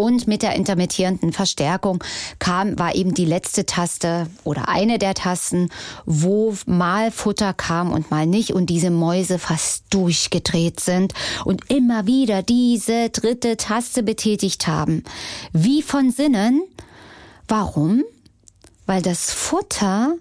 Und 0.01 0.27
mit 0.27 0.41
der 0.41 0.55
intermittierenden 0.55 1.35
Verstärkung 1.35 2.03
kam, 2.39 2.79
war 2.79 2.95
eben 2.95 3.13
die 3.13 3.27
letzte 3.27 3.67
Taste 3.67 4.29
oder 4.45 4.67
eine 4.67 4.99
der 4.99 5.13
Tasten, 5.13 5.69
wo 6.07 6.57
mal 6.65 7.11
Futter 7.11 7.53
kam 7.53 7.93
und 7.93 8.11
mal 8.11 8.27
nicht 8.27 8.55
und 8.55 8.71
diese 8.71 8.91
Mäuse 8.91 9.39
fast 9.39 9.85
durchgedreht 9.91 10.81
sind 10.81 11.13
und 11.45 11.71
immer 11.71 12.07
wieder 12.07 12.43
diese 12.43 13.11
dritte 13.11 13.59
Taste 13.59 14.03
betätigt 14.03 14.67
haben. 14.67 15.05
Wie 15.53 15.83
von 15.83 16.11
Sinnen. 16.11 16.63
Warum? 17.47 18.03
Weil 18.87 19.03
das 19.03 19.31
Futter 19.31 20.15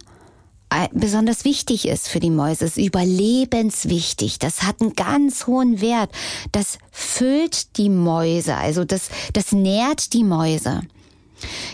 besonders 0.91 1.45
wichtig 1.45 1.87
ist 1.87 2.07
für 2.07 2.19
die 2.19 2.29
Mäuse, 2.29 2.65
ist 2.65 2.77
überlebenswichtig. 2.77 4.39
Das 4.39 4.63
hat 4.63 4.81
einen 4.81 4.93
ganz 4.93 5.47
hohen 5.47 5.81
Wert. 5.81 6.11
Das 6.51 6.77
füllt 6.91 7.77
die 7.77 7.89
Mäuse, 7.89 8.55
also 8.55 8.85
das, 8.85 9.09
das 9.33 9.51
nährt 9.51 10.13
die 10.13 10.23
Mäuse. 10.23 10.81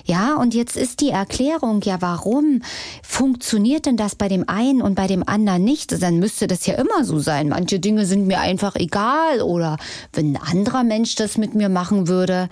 Ja, 0.06 0.36
und 0.36 0.54
jetzt 0.54 0.78
ist 0.78 1.02
die 1.02 1.10
Erklärung, 1.10 1.82
ja, 1.82 2.00
warum 2.00 2.62
funktioniert 3.02 3.88
denn 3.88 3.98
das 3.98 4.16
bei 4.16 4.28
dem 4.28 4.48
einen 4.48 4.82
und 4.82 4.96
bei 4.96 5.08
dem 5.08 5.28
anderen 5.28 5.64
nicht? 5.64 6.02
Dann 6.02 6.20
müsste 6.20 6.48
das 6.48 6.66
ja 6.68 6.76
immer 6.76 7.04
so 7.04 7.20
sein. 7.20 7.50
Manche 7.50 7.80
Dinge 7.80 8.06
sind 8.06 8.28
mir 8.28 8.40
einfach 8.40 8.76
egal 8.76 9.42
oder 9.42 9.78
wenn 10.14 10.36
ein 10.36 10.42
anderer 10.42 10.84
Mensch 10.84 11.16
das 11.16 11.38
mit 11.38 11.56
mir 11.56 11.70
machen 11.70 12.08
würde. 12.08 12.50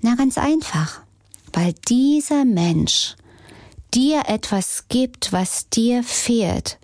Na, 0.00 0.14
ganz 0.14 0.38
einfach. 0.38 1.00
Weil 1.52 1.74
dieser 1.88 2.44
Mensch 2.44 3.16
dir 3.94 4.24
etwas 4.26 4.84
gibt, 4.88 5.32
was 5.32 5.68
dir 5.68 6.02
fehlt. 6.02 6.78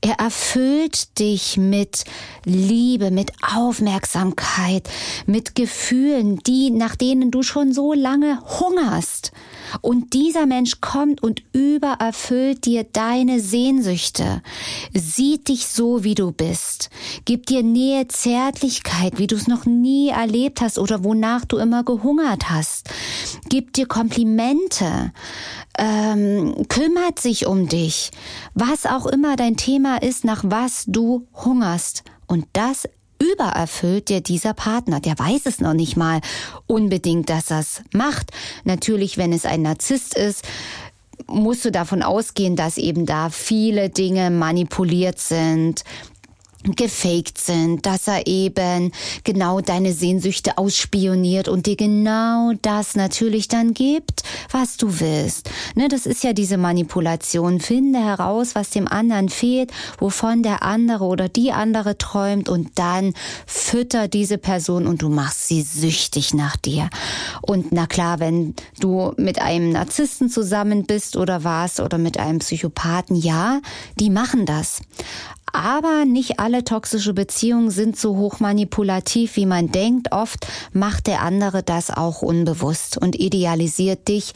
Er 0.00 0.16
erfüllt 0.18 1.18
dich 1.18 1.56
mit 1.56 2.04
Liebe, 2.44 3.10
mit 3.10 3.32
Aufmerksamkeit, 3.56 4.88
mit 5.24 5.54
Gefühlen, 5.54 6.36
die, 6.40 6.70
nach 6.70 6.94
denen 6.94 7.30
du 7.30 7.42
schon 7.42 7.72
so 7.72 7.94
lange 7.94 8.38
hungerst. 8.60 9.32
Und 9.80 10.12
dieser 10.12 10.46
Mensch 10.46 10.80
kommt 10.80 11.22
und 11.22 11.42
übererfüllt 11.52 12.64
dir 12.64 12.84
deine 12.84 13.40
Sehnsüchte, 13.40 14.42
sieht 14.92 15.48
dich 15.48 15.66
so, 15.66 16.04
wie 16.04 16.14
du 16.14 16.32
bist, 16.32 16.90
gibt 17.24 17.48
dir 17.48 17.62
Nähe, 17.62 18.08
Zärtlichkeit, 18.08 19.18
wie 19.18 19.26
du 19.26 19.36
es 19.36 19.48
noch 19.48 19.66
nie 19.66 20.08
erlebt 20.08 20.60
hast 20.60 20.78
oder 20.78 21.04
wonach 21.04 21.44
du 21.44 21.58
immer 21.58 21.84
gehungert 21.84 22.50
hast, 22.50 22.88
gibt 23.48 23.76
dir 23.76 23.86
Komplimente, 23.86 25.12
ähm, 25.78 26.54
kümmert 26.68 27.18
sich 27.18 27.46
um 27.46 27.68
dich, 27.68 28.10
was 28.54 28.86
auch 28.86 29.06
immer 29.06 29.36
dein 29.36 29.56
Thema 29.56 29.96
ist, 30.02 30.24
nach 30.24 30.44
was 30.46 30.84
du 30.86 31.26
hungerst. 31.34 32.04
Und 32.26 32.46
das 32.52 32.88
übererfüllt 33.18 34.08
dir 34.08 34.20
dieser 34.20 34.54
Partner. 34.54 35.00
Der 35.00 35.18
weiß 35.18 35.46
es 35.46 35.60
noch 35.60 35.74
nicht 35.74 35.96
mal 35.96 36.20
unbedingt, 36.66 37.30
dass 37.30 37.50
er 37.50 37.60
es 37.60 37.82
macht. 37.92 38.30
Natürlich, 38.64 39.18
wenn 39.18 39.32
es 39.32 39.46
ein 39.46 39.62
Narzisst 39.62 40.16
ist, 40.16 40.44
musst 41.26 41.64
du 41.64 41.70
davon 41.70 42.02
ausgehen, 42.02 42.56
dass 42.56 42.76
eben 42.76 43.06
da 43.06 43.30
viele 43.30 43.88
Dinge 43.88 44.30
manipuliert 44.30 45.18
sind, 45.18 45.84
gefaked 46.64 47.38
sind, 47.38 47.86
dass 47.86 48.08
er 48.08 48.26
eben 48.26 48.92
genau 49.22 49.60
deine 49.60 49.92
Sehnsüchte 49.92 50.58
ausspioniert 50.58 51.48
und 51.48 51.66
dir 51.66 51.76
genau 51.76 52.52
das 52.62 52.96
natürlich 52.96 53.48
dann 53.48 53.74
gibt, 53.74 54.22
was 54.50 54.76
du 54.76 55.00
willst. 55.00 55.50
Ne, 55.74 55.88
das 55.88 56.06
ist 56.06 56.24
ja 56.24 56.32
diese 56.32 56.56
Manipulation. 56.56 57.60
Finde 57.60 57.98
heraus, 58.00 58.54
was 58.54 58.70
dem 58.70 58.88
anderen 58.88 59.28
fehlt, 59.28 59.72
wovon 59.98 60.42
der 60.42 60.62
andere 60.62 61.04
oder 61.04 61.28
die 61.28 61.52
andere 61.52 61.98
träumt 61.98 62.48
und 62.48 62.70
dann 62.76 63.14
fütter 63.46 64.08
diese 64.08 64.38
Person 64.38 64.86
und 64.86 65.02
du 65.02 65.08
machst 65.08 65.48
sie 65.48 65.62
süchtig 65.62 66.34
nach 66.34 66.56
dir. 66.56 66.88
Und 67.42 67.72
na 67.72 67.86
klar, 67.86 68.20
wenn 68.20 68.54
du 68.80 69.12
mit 69.16 69.40
einem 69.40 69.70
Narzissten 69.70 70.28
zusammen 70.30 70.84
bist 70.84 71.16
oder 71.16 71.44
warst 71.44 71.80
oder 71.80 71.98
mit 71.98 72.18
einem 72.18 72.38
Psychopathen, 72.38 73.16
ja, 73.16 73.60
die 73.98 74.10
machen 74.10 74.46
das. 74.46 74.80
Aber 75.54 76.04
nicht 76.04 76.40
alle 76.40 76.64
toxische 76.64 77.14
Beziehungen 77.14 77.70
sind 77.70 77.96
so 77.96 78.16
hoch 78.16 78.40
manipulativ, 78.40 79.36
wie 79.36 79.46
man 79.46 79.70
denkt. 79.70 80.10
Oft 80.10 80.48
macht 80.72 81.06
der 81.06 81.22
andere 81.22 81.62
das 81.62 81.92
auch 81.92 82.22
unbewusst 82.22 82.98
und 82.98 83.14
idealisiert 83.14 84.08
dich 84.08 84.34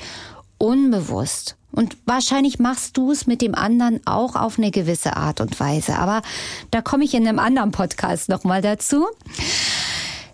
unbewusst. 0.58 1.56
Und 1.72 1.96
wahrscheinlich 2.06 2.60
machst 2.60 2.96
du 2.96 3.10
es 3.10 3.26
mit 3.26 3.42
dem 3.42 3.56
anderen 3.56 4.00
auch 4.06 4.36
auf 4.36 4.58
eine 4.58 4.70
gewisse 4.70 5.16
Art 5.16 5.40
und 5.40 5.58
Weise. 5.58 5.98
Aber 5.98 6.22
da 6.70 6.82
komme 6.82 7.02
ich 7.02 7.14
in 7.14 7.26
einem 7.26 7.40
anderen 7.40 7.72
Podcast 7.72 8.28
nochmal 8.28 8.62
dazu. 8.62 9.04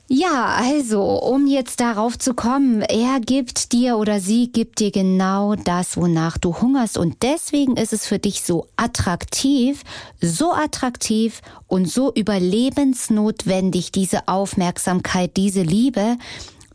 Ja, 0.07 0.57
also, 0.57 1.03
um 1.03 1.47
jetzt 1.47 1.81
darauf 1.81 2.19
zu 2.19 2.35
kommen, 2.35 2.83
er 2.83 3.21
gibt 3.21 3.73
dir 3.73 3.97
oder 3.97 4.21
sie 4.21 4.53
gibt 4.53 4.81
dir 4.81 4.91
genau 4.91 5.55
das, 5.55 5.97
wonach 5.97 6.37
du 6.37 6.61
hungerst. 6.61 6.99
Und 6.99 7.23
deswegen 7.23 7.79
ist 7.79 7.95
es 7.95 8.07
für 8.07 8.19
dich 8.19 8.43
so 8.43 8.67
attraktiv, 8.77 9.83
so 10.21 10.53
attraktiv 10.53 11.41
und 11.69 11.91
so 11.91 12.13
überlebensnotwendig, 12.13 13.93
diese 13.93 14.29
Aufmerksamkeit, 14.29 15.39
diese 15.39 15.63
Liebe, 15.63 16.19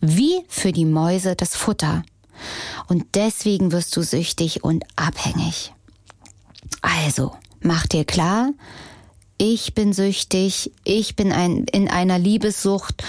wie 0.01 0.43
für 0.47 0.71
die 0.71 0.85
Mäuse 0.85 1.35
das 1.35 1.55
Futter. 1.55 2.01
Und 2.87 3.05
deswegen 3.13 3.71
wirst 3.71 3.95
du 3.95 4.01
süchtig 4.01 4.63
und 4.63 4.85
abhängig. 4.95 5.71
Also, 6.81 7.33
mach 7.61 7.85
dir 7.85 8.05
klar, 8.05 8.51
ich 9.39 9.73
bin 9.73 9.93
süchtig, 9.93 10.71
ich 10.83 11.15
bin 11.15 11.31
ein, 11.31 11.63
in 11.71 11.87
einer 11.87 12.19
Liebessucht. 12.19 13.03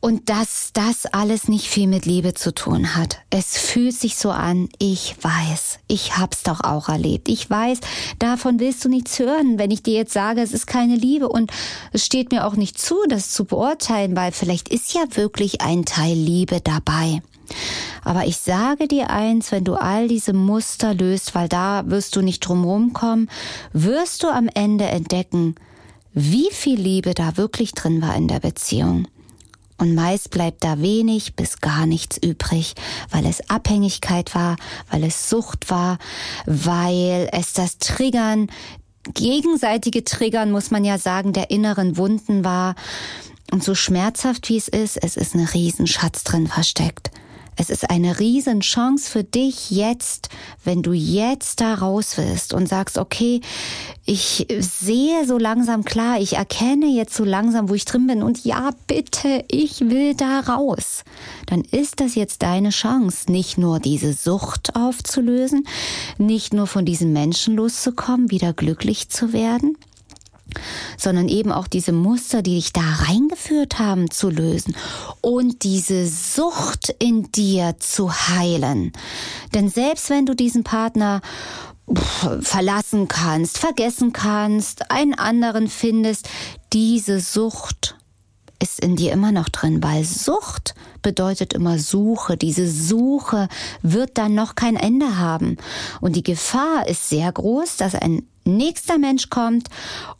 Und 0.00 0.30
dass 0.30 0.70
das 0.72 1.06
alles 1.06 1.46
nicht 1.46 1.68
viel 1.68 1.86
mit 1.86 2.06
Liebe 2.06 2.34
zu 2.34 2.52
tun 2.52 2.96
hat. 2.96 3.18
Es 3.30 3.56
fühlt 3.56 3.94
sich 3.94 4.16
so 4.16 4.30
an, 4.30 4.68
ich 4.78 5.14
weiß, 5.20 5.78
ich 5.86 6.16
hab's 6.16 6.42
doch 6.42 6.60
auch 6.60 6.88
erlebt. 6.88 7.28
Ich 7.28 7.48
weiß, 7.48 7.78
davon 8.18 8.58
willst 8.58 8.84
du 8.84 8.88
nichts 8.88 9.18
hören, 9.20 9.58
wenn 9.58 9.70
ich 9.70 9.84
dir 9.84 9.94
jetzt 9.94 10.12
sage, 10.12 10.40
es 10.40 10.52
ist 10.52 10.66
keine 10.66 10.96
Liebe. 10.96 11.28
Und 11.28 11.52
es 11.92 12.04
steht 12.04 12.32
mir 12.32 12.46
auch 12.46 12.54
nicht 12.54 12.80
zu, 12.80 12.96
das 13.08 13.30
zu 13.30 13.44
beurteilen, 13.44 14.16
weil 14.16 14.32
vielleicht 14.32 14.70
ist 14.70 14.92
ja 14.92 15.02
wirklich 15.14 15.60
ein 15.60 15.84
Teil 15.84 16.16
Liebe 16.16 16.60
dabei. 16.60 17.22
Aber 18.04 18.26
ich 18.26 18.36
sage 18.38 18.88
dir 18.88 19.10
eins, 19.10 19.52
wenn 19.52 19.64
du 19.64 19.74
all 19.74 20.08
diese 20.08 20.32
Muster 20.32 20.94
löst, 20.94 21.34
weil 21.34 21.48
da 21.48 21.84
wirst 21.86 22.16
du 22.16 22.20
nicht 22.20 22.40
drum 22.40 22.92
kommen, 22.92 23.28
wirst 23.72 24.22
du 24.22 24.28
am 24.28 24.48
Ende 24.52 24.84
entdecken, 24.84 25.54
wie 26.12 26.50
viel 26.50 26.78
Liebe 26.78 27.14
da 27.14 27.36
wirklich 27.36 27.72
drin 27.72 28.02
war 28.02 28.14
in 28.16 28.28
der 28.28 28.40
Beziehung. 28.40 29.06
Und 29.78 29.94
meist 29.94 30.30
bleibt 30.30 30.62
da 30.62 30.80
wenig 30.80 31.34
bis 31.34 31.60
gar 31.60 31.86
nichts 31.86 32.16
übrig, 32.16 32.74
weil 33.10 33.26
es 33.26 33.50
Abhängigkeit 33.50 34.34
war, 34.34 34.56
weil 34.90 35.02
es 35.02 35.28
Sucht 35.28 35.70
war, 35.70 35.98
weil 36.46 37.28
es 37.32 37.52
das 37.52 37.78
Triggern, 37.78 38.48
gegenseitige 39.14 40.04
Triggern, 40.04 40.52
muss 40.52 40.70
man 40.70 40.84
ja 40.84 40.98
sagen, 40.98 41.32
der 41.32 41.50
inneren 41.50 41.96
Wunden 41.96 42.44
war. 42.44 42.76
Und 43.50 43.64
so 43.64 43.74
schmerzhaft 43.74 44.48
wie 44.48 44.56
es 44.56 44.68
ist, 44.68 44.96
es 45.02 45.16
ist 45.16 45.34
ein 45.34 45.44
Riesenschatz 45.44 46.22
drin 46.22 46.46
versteckt. 46.46 47.10
Es 47.62 47.70
ist 47.70 47.90
eine 47.90 48.18
Riesenchance 48.18 49.08
für 49.08 49.22
dich 49.22 49.70
jetzt, 49.70 50.30
wenn 50.64 50.82
du 50.82 50.92
jetzt 50.92 51.60
da 51.60 51.74
raus 51.74 52.18
willst 52.18 52.54
und 52.54 52.68
sagst, 52.68 52.98
okay, 52.98 53.40
ich 54.04 54.48
sehe 54.58 55.24
so 55.28 55.38
langsam 55.38 55.84
klar, 55.84 56.18
ich 56.18 56.32
erkenne 56.32 56.86
jetzt 56.86 57.14
so 57.14 57.22
langsam, 57.22 57.68
wo 57.68 57.74
ich 57.74 57.84
drin 57.84 58.08
bin 58.08 58.24
und 58.24 58.44
ja, 58.44 58.70
bitte, 58.88 59.44
ich 59.46 59.78
will 59.78 60.14
da 60.16 60.40
raus. 60.40 61.04
Dann 61.46 61.60
ist 61.60 62.00
das 62.00 62.16
jetzt 62.16 62.42
deine 62.42 62.70
Chance, 62.70 63.30
nicht 63.30 63.58
nur 63.58 63.78
diese 63.78 64.12
Sucht 64.12 64.74
aufzulösen, 64.74 65.68
nicht 66.18 66.52
nur 66.52 66.66
von 66.66 66.84
diesem 66.84 67.12
Menschen 67.12 67.54
loszukommen, 67.54 68.32
wieder 68.32 68.52
glücklich 68.52 69.08
zu 69.08 69.32
werden, 69.32 69.76
sondern 70.96 71.28
eben 71.28 71.52
auch 71.52 71.66
diese 71.66 71.92
Muster, 71.92 72.42
die 72.42 72.56
dich 72.56 72.72
da 72.72 72.82
reingeführt 73.08 73.78
haben, 73.78 74.10
zu 74.10 74.30
lösen 74.30 74.74
und 75.20 75.62
diese 75.62 76.06
Sucht 76.06 76.94
in 76.98 77.30
dir 77.32 77.76
zu 77.78 78.12
heilen. 78.12 78.92
Denn 79.54 79.68
selbst 79.68 80.10
wenn 80.10 80.26
du 80.26 80.34
diesen 80.34 80.64
Partner 80.64 81.20
verlassen 82.40 83.08
kannst, 83.08 83.58
vergessen 83.58 84.12
kannst, 84.12 84.90
einen 84.90 85.14
anderen 85.14 85.68
findest, 85.68 86.28
diese 86.72 87.20
Sucht 87.20 87.96
ist 88.62 88.80
in 88.80 88.94
dir 88.94 89.12
immer 89.12 89.32
noch 89.32 89.48
drin, 89.48 89.82
weil 89.82 90.04
Sucht 90.04 90.74
bedeutet 91.02 91.52
immer 91.52 91.78
Suche. 91.78 92.36
Diese 92.36 92.70
Suche 92.70 93.48
wird 93.82 94.16
dann 94.18 94.34
noch 94.34 94.54
kein 94.54 94.76
Ende 94.76 95.18
haben. 95.18 95.56
Und 96.00 96.14
die 96.14 96.22
Gefahr 96.22 96.86
ist 96.86 97.08
sehr 97.08 97.30
groß, 97.32 97.76
dass 97.76 97.96
ein 97.96 98.22
nächster 98.44 98.98
Mensch 98.98 99.30
kommt 99.30 99.68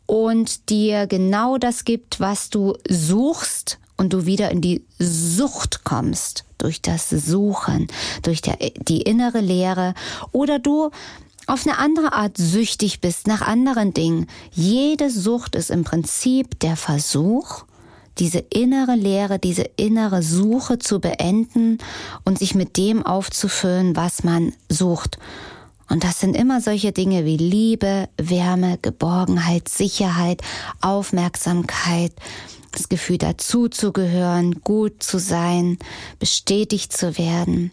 und 0.07 0.69
dir 0.71 1.07
genau 1.07 1.59
das 1.59 1.85
gibt, 1.85 2.21
was 2.21 2.51
du 2.51 2.77
suchst 2.89 3.79
und 3.97 4.13
du 4.13 4.27
wieder 4.27 4.51
in 4.51 4.61
die 4.61 4.85
Sucht 4.99 5.85
kommst 5.85 6.45
durch 6.59 6.83
das 6.83 7.11
Suchen, 7.11 7.89
durch 8.23 8.43
der, 8.43 8.57
die 8.57 9.03
innere 9.03 9.41
Leere 9.41 9.95
oder 10.33 10.59
du 10.59 10.91
auf 11.47 11.67
eine 11.67 11.79
andere 11.79 12.13
Art 12.13 12.37
süchtig 12.37 13.01
bist 13.01 13.27
nach 13.27 13.43
anderen 13.43 13.93
Dingen. 13.93 14.27
Jede 14.53 15.11
Sucht 15.11 15.57
ist 15.57 15.71
im 15.71 15.85
Prinzip 15.85 16.59
der 16.61 16.77
Versuch, 16.77 17.65
diese 18.19 18.39
innere 18.39 18.95
Leere, 18.95 19.39
diese 19.39 19.63
innere 19.77 20.23
Suche 20.23 20.79
zu 20.79 21.01
beenden 21.01 21.79
und 22.25 22.39
sich 22.39 22.55
mit 22.55 22.77
dem 22.77 23.05
aufzufüllen, 23.05 23.97
was 23.97 24.23
man 24.23 24.53
sucht. 24.69 25.19
Und 25.89 26.05
das 26.05 26.21
sind 26.21 26.37
immer 26.37 26.61
solche 26.61 26.93
Dinge 26.93 27.25
wie 27.25 27.37
Liebe, 27.37 28.09
Wärme, 28.17 28.79
Geborgenheit, 28.81 29.69
Sicherheit, 29.69 30.43
Aufmerksamkeit, 30.81 32.13
das 32.73 32.89
Gefühl 32.89 33.19
dazuzugehören, 33.19 34.63
gut 34.63 35.03
zu 35.03 35.19
sein, 35.19 35.79
bestätigt 36.19 36.97
zu 36.97 37.19
werden. 37.19 37.73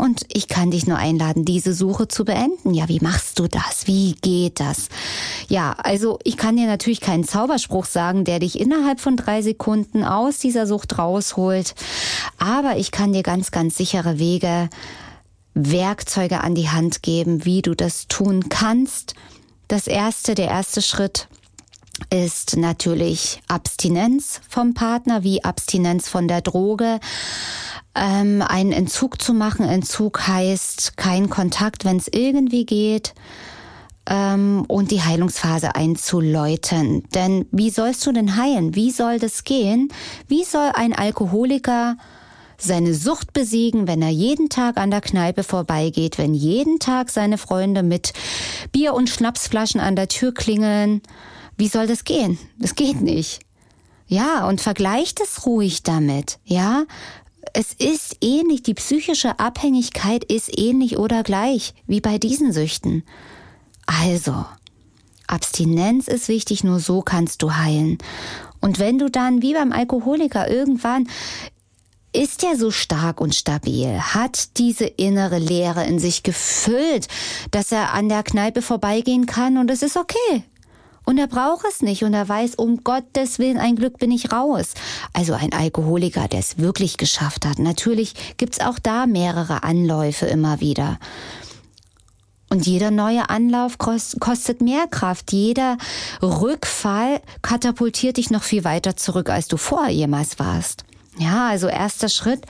Und 0.00 0.22
ich 0.32 0.46
kann 0.46 0.70
dich 0.70 0.86
nur 0.86 0.96
einladen, 0.96 1.44
diese 1.44 1.74
Suche 1.74 2.06
zu 2.06 2.24
beenden. 2.24 2.72
Ja, 2.72 2.88
wie 2.88 3.00
machst 3.00 3.40
du 3.40 3.48
das? 3.48 3.88
Wie 3.88 4.14
geht 4.22 4.60
das? 4.60 4.88
Ja, 5.48 5.72
also 5.72 6.20
ich 6.22 6.36
kann 6.36 6.56
dir 6.56 6.68
natürlich 6.68 7.00
keinen 7.00 7.24
Zauberspruch 7.24 7.84
sagen, 7.84 8.24
der 8.24 8.38
dich 8.38 8.60
innerhalb 8.60 9.00
von 9.00 9.16
drei 9.16 9.42
Sekunden 9.42 10.04
aus 10.04 10.38
dieser 10.38 10.68
Sucht 10.68 10.98
rausholt. 10.98 11.74
Aber 12.38 12.76
ich 12.76 12.92
kann 12.92 13.12
dir 13.12 13.24
ganz, 13.24 13.50
ganz 13.50 13.76
sichere 13.76 14.20
Wege, 14.20 14.70
Werkzeuge 15.58 16.40
an 16.40 16.54
die 16.54 16.68
Hand 16.68 17.02
geben, 17.02 17.44
wie 17.44 17.62
du 17.62 17.74
das 17.74 18.06
tun 18.08 18.48
kannst. 18.48 19.14
Das 19.66 19.86
erste, 19.86 20.34
der 20.34 20.48
erste 20.48 20.82
Schritt 20.82 21.28
ist 22.10 22.56
natürlich 22.56 23.40
Abstinenz 23.48 24.40
vom 24.48 24.72
Partner, 24.74 25.24
wie 25.24 25.44
Abstinenz 25.44 26.08
von 26.08 26.28
der 26.28 26.40
Droge. 26.40 27.00
Ähm, 27.94 28.42
einen 28.42 28.72
Entzug 28.72 29.20
zu 29.20 29.34
machen. 29.34 29.66
Entzug 29.66 30.26
heißt 30.26 30.96
kein 30.96 31.28
Kontakt, 31.28 31.84
wenn 31.84 31.96
es 31.96 32.08
irgendwie 32.08 32.64
geht 32.64 33.14
ähm, 34.08 34.64
und 34.68 34.90
die 34.90 35.02
Heilungsphase 35.02 35.74
einzuläuten. 35.74 37.02
Denn 37.14 37.46
wie 37.50 37.70
sollst 37.70 38.06
du 38.06 38.12
denn 38.12 38.36
heilen? 38.36 38.74
Wie 38.76 38.90
soll 38.90 39.18
das 39.18 39.42
gehen? 39.44 39.92
Wie 40.28 40.44
soll 40.44 40.70
ein 40.74 40.92
Alkoholiker 40.94 41.96
seine 42.60 42.94
Sucht 42.94 43.32
besiegen, 43.32 43.86
wenn 43.86 44.02
er 44.02 44.10
jeden 44.10 44.48
Tag 44.48 44.76
an 44.76 44.90
der 44.90 45.00
Kneipe 45.00 45.44
vorbeigeht, 45.44 46.18
wenn 46.18 46.34
jeden 46.34 46.78
Tag 46.78 47.10
seine 47.10 47.38
Freunde 47.38 47.82
mit 47.82 48.12
Bier 48.72 48.94
und 48.94 49.08
Schnapsflaschen 49.08 49.80
an 49.80 49.96
der 49.96 50.08
Tür 50.08 50.34
klingeln? 50.34 51.02
Wie 51.56 51.68
soll 51.68 51.86
das 51.86 52.04
gehen? 52.04 52.38
Das 52.58 52.74
geht 52.74 53.00
nicht. 53.00 53.40
Ja, 54.06 54.48
und 54.48 54.60
vergleicht 54.60 55.20
es 55.20 55.46
ruhig 55.46 55.82
damit, 55.82 56.38
ja? 56.44 56.84
Es 57.52 57.72
ist 57.72 58.16
ähnlich, 58.20 58.62
die 58.62 58.74
psychische 58.74 59.38
Abhängigkeit 59.38 60.24
ist 60.24 60.56
ähnlich 60.58 60.98
oder 60.98 61.22
gleich 61.22 61.74
wie 61.86 62.00
bei 62.00 62.18
diesen 62.18 62.52
Süchten. 62.52 63.04
Also, 63.86 64.44
Abstinenz 65.26 66.08
ist 66.08 66.28
wichtig, 66.28 66.64
nur 66.64 66.80
so 66.80 67.02
kannst 67.02 67.42
du 67.42 67.54
heilen. 67.54 67.98
Und 68.60 68.78
wenn 68.78 68.98
du 68.98 69.10
dann, 69.10 69.42
wie 69.42 69.54
beim 69.54 69.72
Alkoholiker, 69.72 70.50
irgendwann 70.50 71.08
ist 72.12 72.42
er 72.42 72.56
so 72.56 72.70
stark 72.70 73.20
und 73.20 73.34
stabil, 73.34 74.00
hat 74.00 74.56
diese 74.58 74.86
innere 74.86 75.38
Leere 75.38 75.84
in 75.84 75.98
sich 75.98 76.22
gefüllt, 76.22 77.08
dass 77.50 77.72
er 77.72 77.92
an 77.92 78.08
der 78.08 78.22
Kneipe 78.22 78.62
vorbeigehen 78.62 79.26
kann 79.26 79.58
und 79.58 79.70
es 79.70 79.82
ist 79.82 79.96
okay. 79.96 80.44
Und 81.04 81.16
er 81.16 81.26
braucht 81.26 81.64
es 81.66 81.80
nicht 81.80 82.04
und 82.04 82.12
er 82.12 82.28
weiß, 82.28 82.56
um 82.56 82.84
Gottes 82.84 83.38
Willen, 83.38 83.56
ein 83.56 83.76
Glück 83.76 83.98
bin 83.98 84.10
ich 84.10 84.30
raus. 84.30 84.74
Also 85.14 85.32
ein 85.32 85.54
Alkoholiker, 85.54 86.28
der 86.28 86.40
es 86.40 86.58
wirklich 86.58 86.98
geschafft 86.98 87.46
hat. 87.46 87.58
Natürlich 87.58 88.12
gibt's 88.36 88.60
auch 88.60 88.78
da 88.78 89.06
mehrere 89.06 89.62
Anläufe 89.62 90.26
immer 90.26 90.60
wieder. 90.60 90.98
Und 92.50 92.66
jeder 92.66 92.90
neue 92.90 93.30
Anlauf 93.30 93.78
kostet 93.78 94.60
mehr 94.60 94.86
Kraft. 94.86 95.32
Jeder 95.32 95.78
Rückfall 96.22 97.22
katapultiert 97.40 98.18
dich 98.18 98.30
noch 98.30 98.42
viel 98.42 98.64
weiter 98.64 98.96
zurück, 98.96 99.30
als 99.30 99.48
du 99.48 99.56
vorher 99.56 99.92
jemals 99.92 100.38
warst. 100.38 100.84
Ja, 101.18 101.48
also 101.48 101.68
erster 101.68 102.08
Schritt. 102.08 102.44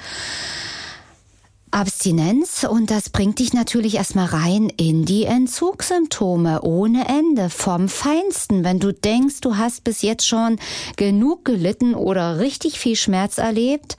Abstinenz 1.70 2.64
und 2.64 2.90
das 2.90 3.10
bringt 3.10 3.40
dich 3.40 3.52
natürlich 3.52 3.96
erstmal 3.96 4.26
rein 4.26 4.70
in 4.78 5.04
die 5.04 5.24
Entzugssymptome 5.24 6.62
ohne 6.62 7.06
Ende 7.08 7.50
vom 7.50 7.90
Feinsten. 7.90 8.64
Wenn 8.64 8.78
du 8.80 8.92
denkst, 8.92 9.42
du 9.42 9.58
hast 9.58 9.84
bis 9.84 10.00
jetzt 10.00 10.26
schon 10.26 10.58
genug 10.96 11.44
gelitten 11.44 11.94
oder 11.94 12.38
richtig 12.38 12.78
viel 12.78 12.96
Schmerz 12.96 13.36
erlebt, 13.36 13.98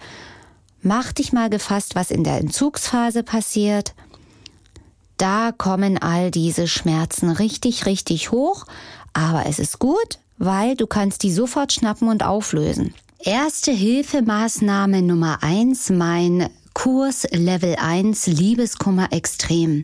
mach 0.82 1.12
dich 1.12 1.32
mal 1.32 1.52
gefasst, 1.52 1.94
was 1.94 2.10
in 2.10 2.24
der 2.24 2.40
Entzugsphase 2.40 3.22
passiert 3.22 3.94
da 5.20 5.52
kommen 5.52 5.98
all 5.98 6.32
diese 6.32 6.68
Schmerzen 6.68 7.30
richtig, 7.30 7.86
richtig 7.86 8.32
hoch. 8.32 8.66
Aber 9.14 9.46
es 9.46 9.60
ist 9.60 9.78
gut, 9.78 10.20
weil 10.38 10.76
du 10.78 10.88
kannst 10.88 11.24
die 11.24 11.32
sofort 11.32 11.74
schnappen 11.74 12.08
und 12.08 12.24
auflösen. 12.24 12.96
Erste 13.26 13.74
Hilfemaßnahme 13.74 15.02
Nummer 15.02 15.44
eins, 15.44 15.90
mein 15.90 16.50
Kurs 16.74 17.28
Level 17.32 17.76
1 17.76 18.28
Liebeskummer 18.28 19.12
extrem. 19.12 19.84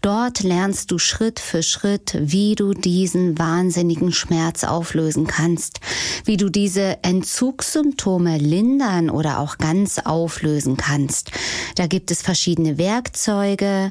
Dort 0.00 0.44
lernst 0.44 0.92
du 0.92 0.98
Schritt 0.98 1.40
für 1.40 1.64
Schritt, 1.64 2.16
wie 2.20 2.54
du 2.54 2.74
diesen 2.74 3.36
wahnsinnigen 3.36 4.12
Schmerz 4.12 4.62
auflösen 4.62 5.26
kannst, 5.26 5.80
wie 6.24 6.36
du 6.36 6.50
diese 6.50 7.02
Entzugssymptome 7.02 8.38
lindern 8.38 9.10
oder 9.10 9.40
auch 9.40 9.58
ganz 9.58 9.98
auflösen 9.98 10.76
kannst. 10.76 11.32
Da 11.74 11.88
gibt 11.88 12.12
es 12.12 12.22
verschiedene 12.22 12.78
Werkzeuge, 12.78 13.90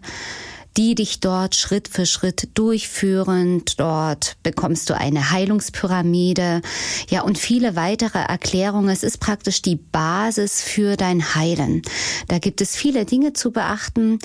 die 0.77 0.93
dich 0.93 1.19
dort 1.19 1.55
Schritt 1.55 1.87
für 1.87 2.05
Schritt 2.05 2.49
durchführen. 2.53 3.63
Dort 3.77 4.37
bekommst 4.43 4.89
du 4.89 4.95
eine 4.95 5.31
Heilungspyramide, 5.31 6.61
ja, 7.09 7.21
und 7.21 7.39
viele 7.39 7.75
weitere 7.75 8.19
Erklärungen. 8.19 8.89
Es 8.89 9.03
ist 9.03 9.19
praktisch 9.19 9.63
die 9.63 9.75
Basis 9.75 10.61
für 10.61 10.95
dein 10.95 11.33
Heilen. 11.33 11.81
Da 12.27 12.37
gibt 12.37 12.61
es 12.61 12.75
viele 12.75 13.05
Dinge 13.05 13.33
zu 13.33 13.51
beachten. 13.51 14.19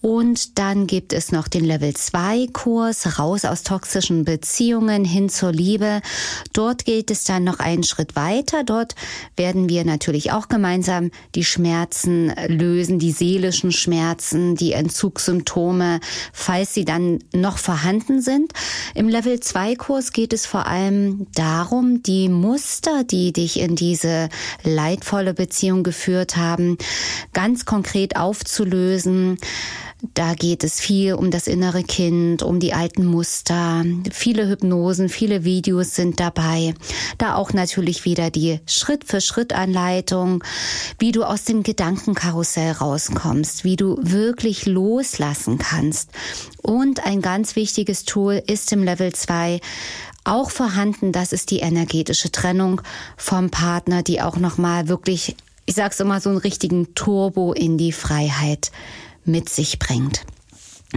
Und 0.00 0.58
dann 0.58 0.88
gibt 0.88 1.12
es 1.12 1.30
noch 1.30 1.46
den 1.46 1.64
Level 1.64 1.94
2 1.94 2.48
Kurs, 2.52 3.18
raus 3.18 3.44
aus 3.44 3.62
toxischen 3.62 4.24
Beziehungen 4.24 5.04
hin 5.04 5.28
zur 5.28 5.52
Liebe. 5.52 6.00
Dort 6.52 6.84
geht 6.84 7.12
es 7.12 7.22
dann 7.24 7.44
noch 7.44 7.60
einen 7.60 7.84
Schritt 7.84 8.16
weiter. 8.16 8.64
Dort 8.64 8.96
werden 9.36 9.68
wir 9.68 9.84
natürlich 9.84 10.32
auch 10.32 10.48
gemeinsam 10.48 11.10
die 11.36 11.44
Schmerzen 11.44 12.32
lösen, 12.48 12.98
die 12.98 13.12
seelischen 13.12 13.70
Schmerzen, 13.70 14.56
die 14.56 14.72
Entzugssymptome, 14.72 15.91
falls 16.32 16.74
sie 16.74 16.84
dann 16.84 17.18
noch 17.34 17.58
vorhanden 17.58 18.20
sind. 18.20 18.52
Im 18.94 19.08
Level 19.08 19.40
2 19.40 19.76
Kurs 19.76 20.12
geht 20.12 20.32
es 20.32 20.46
vor 20.46 20.66
allem 20.66 21.26
darum, 21.34 22.02
die 22.02 22.28
Muster, 22.28 23.04
die 23.04 23.32
dich 23.32 23.58
in 23.58 23.76
diese 23.76 24.28
leidvolle 24.62 25.34
Beziehung 25.34 25.82
geführt 25.82 26.36
haben, 26.36 26.78
ganz 27.32 27.64
konkret 27.64 28.16
aufzulösen 28.16 29.38
da 30.14 30.34
geht 30.34 30.64
es 30.64 30.80
viel 30.80 31.14
um 31.14 31.30
das 31.30 31.46
innere 31.46 31.84
Kind, 31.84 32.42
um 32.42 32.58
die 32.58 32.74
alten 32.74 33.06
Muster. 33.06 33.84
Viele 34.10 34.48
Hypnosen, 34.48 35.08
viele 35.08 35.44
Videos 35.44 35.94
sind 35.94 36.18
dabei. 36.18 36.74
Da 37.18 37.36
auch 37.36 37.52
natürlich 37.52 38.04
wieder 38.04 38.30
die 38.30 38.58
Schritt-für-Schritt-Anleitung, 38.66 40.42
wie 40.98 41.12
du 41.12 41.22
aus 41.22 41.44
dem 41.44 41.62
Gedankenkarussell 41.62 42.72
rauskommst, 42.72 43.62
wie 43.62 43.76
du 43.76 43.96
wirklich 44.00 44.66
loslassen 44.66 45.58
kannst. 45.58 46.10
Und 46.62 47.06
ein 47.06 47.22
ganz 47.22 47.54
wichtiges 47.54 48.04
Tool 48.04 48.42
ist 48.44 48.72
im 48.72 48.82
Level 48.82 49.12
2 49.12 49.60
auch 50.24 50.50
vorhanden, 50.50 51.12
das 51.12 51.32
ist 51.32 51.50
die 51.50 51.60
energetische 51.60 52.32
Trennung 52.32 52.80
vom 53.16 53.50
Partner, 53.50 54.02
die 54.02 54.20
auch 54.20 54.36
nochmal 54.36 54.88
wirklich, 54.88 55.36
ich 55.64 55.74
sag's 55.76 56.00
immer, 56.00 56.20
so 56.20 56.30
einen 56.30 56.38
richtigen 56.38 56.94
Turbo 56.94 57.52
in 57.52 57.78
die 57.78 57.92
Freiheit 57.92 58.72
mit 59.24 59.48
sich 59.48 59.78
bringt. 59.78 60.24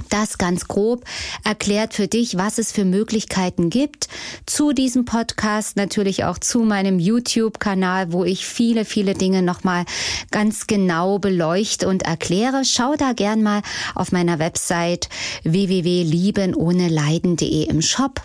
Das 0.10 0.38
ganz 0.38 0.68
grob 0.68 1.06
erklärt 1.46 1.94
für 1.94 2.08
dich, 2.08 2.38
was 2.38 2.58
es 2.58 2.74
für 2.74 2.84
Möglichkeiten 2.84 3.70
gibt 3.70 4.10
zu 4.46 4.74
diesem 4.74 5.06
Podcast, 5.06 5.78
natürlich 5.78 6.26
auch 6.26 6.38
zu 6.38 6.60
meinem 6.60 7.00
YouTube-Kanal, 7.00 8.12
wo 8.12 8.26
ich 8.26 8.46
viele, 8.46 8.84
viele 8.84 9.14
Dinge 9.14 9.42
nochmal 9.42 9.86
ganz 10.32 10.68
genau 10.68 11.20
beleuchte 11.20 11.88
und 11.88 12.04
erkläre. 12.04 12.66
Schau 12.66 12.96
da 12.98 13.14
gern 13.14 13.42
mal 13.42 13.62
auf 13.94 14.12
meiner 14.12 14.40
Website 14.40 15.08
www.liebenohneleiden.de 15.44 17.64
im 17.64 17.82
Shop 17.82 18.22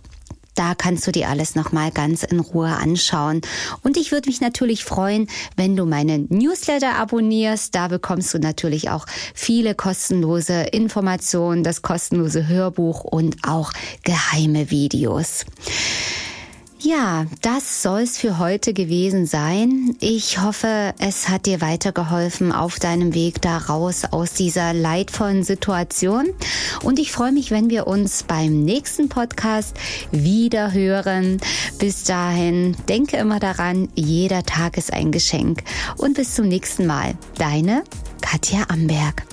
da 0.60 0.74
kannst 0.74 1.06
du 1.06 1.10
dir 1.10 1.30
alles 1.30 1.54
nochmal 1.54 1.90
ganz 1.90 2.22
in 2.22 2.38
Ruhe 2.38 2.68
anschauen. 2.68 3.40
Und 3.82 3.96
ich 3.96 4.12
würde 4.12 4.28
mich 4.28 4.42
natürlich 4.42 4.84
freuen, 4.84 5.26
wenn 5.56 5.74
du 5.74 5.86
meinen 5.86 6.26
Newsletter 6.28 6.96
abonnierst. 6.96 7.74
Da 7.74 7.88
bekommst 7.88 8.34
du 8.34 8.38
natürlich 8.38 8.90
auch 8.90 9.06
viele 9.34 9.74
kostenlose 9.74 10.64
Informationen, 10.64 11.64
das 11.64 11.80
kostenlose 11.80 12.46
Hörbuch 12.46 13.04
und 13.04 13.38
auch 13.42 13.72
geheime 14.02 14.70
Videos. 14.70 15.46
Ja, 16.82 17.26
das 17.42 17.82
soll's 17.82 18.16
für 18.16 18.38
heute 18.38 18.72
gewesen 18.72 19.26
sein. 19.26 19.94
Ich 20.00 20.40
hoffe, 20.40 20.94
es 20.98 21.28
hat 21.28 21.44
dir 21.44 21.60
weitergeholfen 21.60 22.52
auf 22.52 22.78
deinem 22.78 23.12
Weg 23.12 23.42
da 23.42 23.58
raus 23.58 24.04
aus 24.10 24.32
dieser 24.32 24.72
leidvollen 24.72 25.44
Situation. 25.44 26.30
Und 26.82 26.98
ich 26.98 27.12
freue 27.12 27.32
mich, 27.32 27.50
wenn 27.50 27.68
wir 27.68 27.86
uns 27.86 28.22
beim 28.22 28.64
nächsten 28.64 29.10
Podcast 29.10 29.76
wieder 30.10 30.72
hören. 30.72 31.38
Bis 31.78 32.04
dahin, 32.04 32.74
denke 32.88 33.18
immer 33.18 33.40
daran, 33.40 33.90
jeder 33.94 34.42
Tag 34.42 34.78
ist 34.78 34.90
ein 34.90 35.12
Geschenk. 35.12 35.62
Und 35.98 36.14
bis 36.14 36.34
zum 36.34 36.48
nächsten 36.48 36.86
Mal. 36.86 37.12
Deine 37.36 37.84
Katja 38.22 38.64
Amberg. 38.68 39.29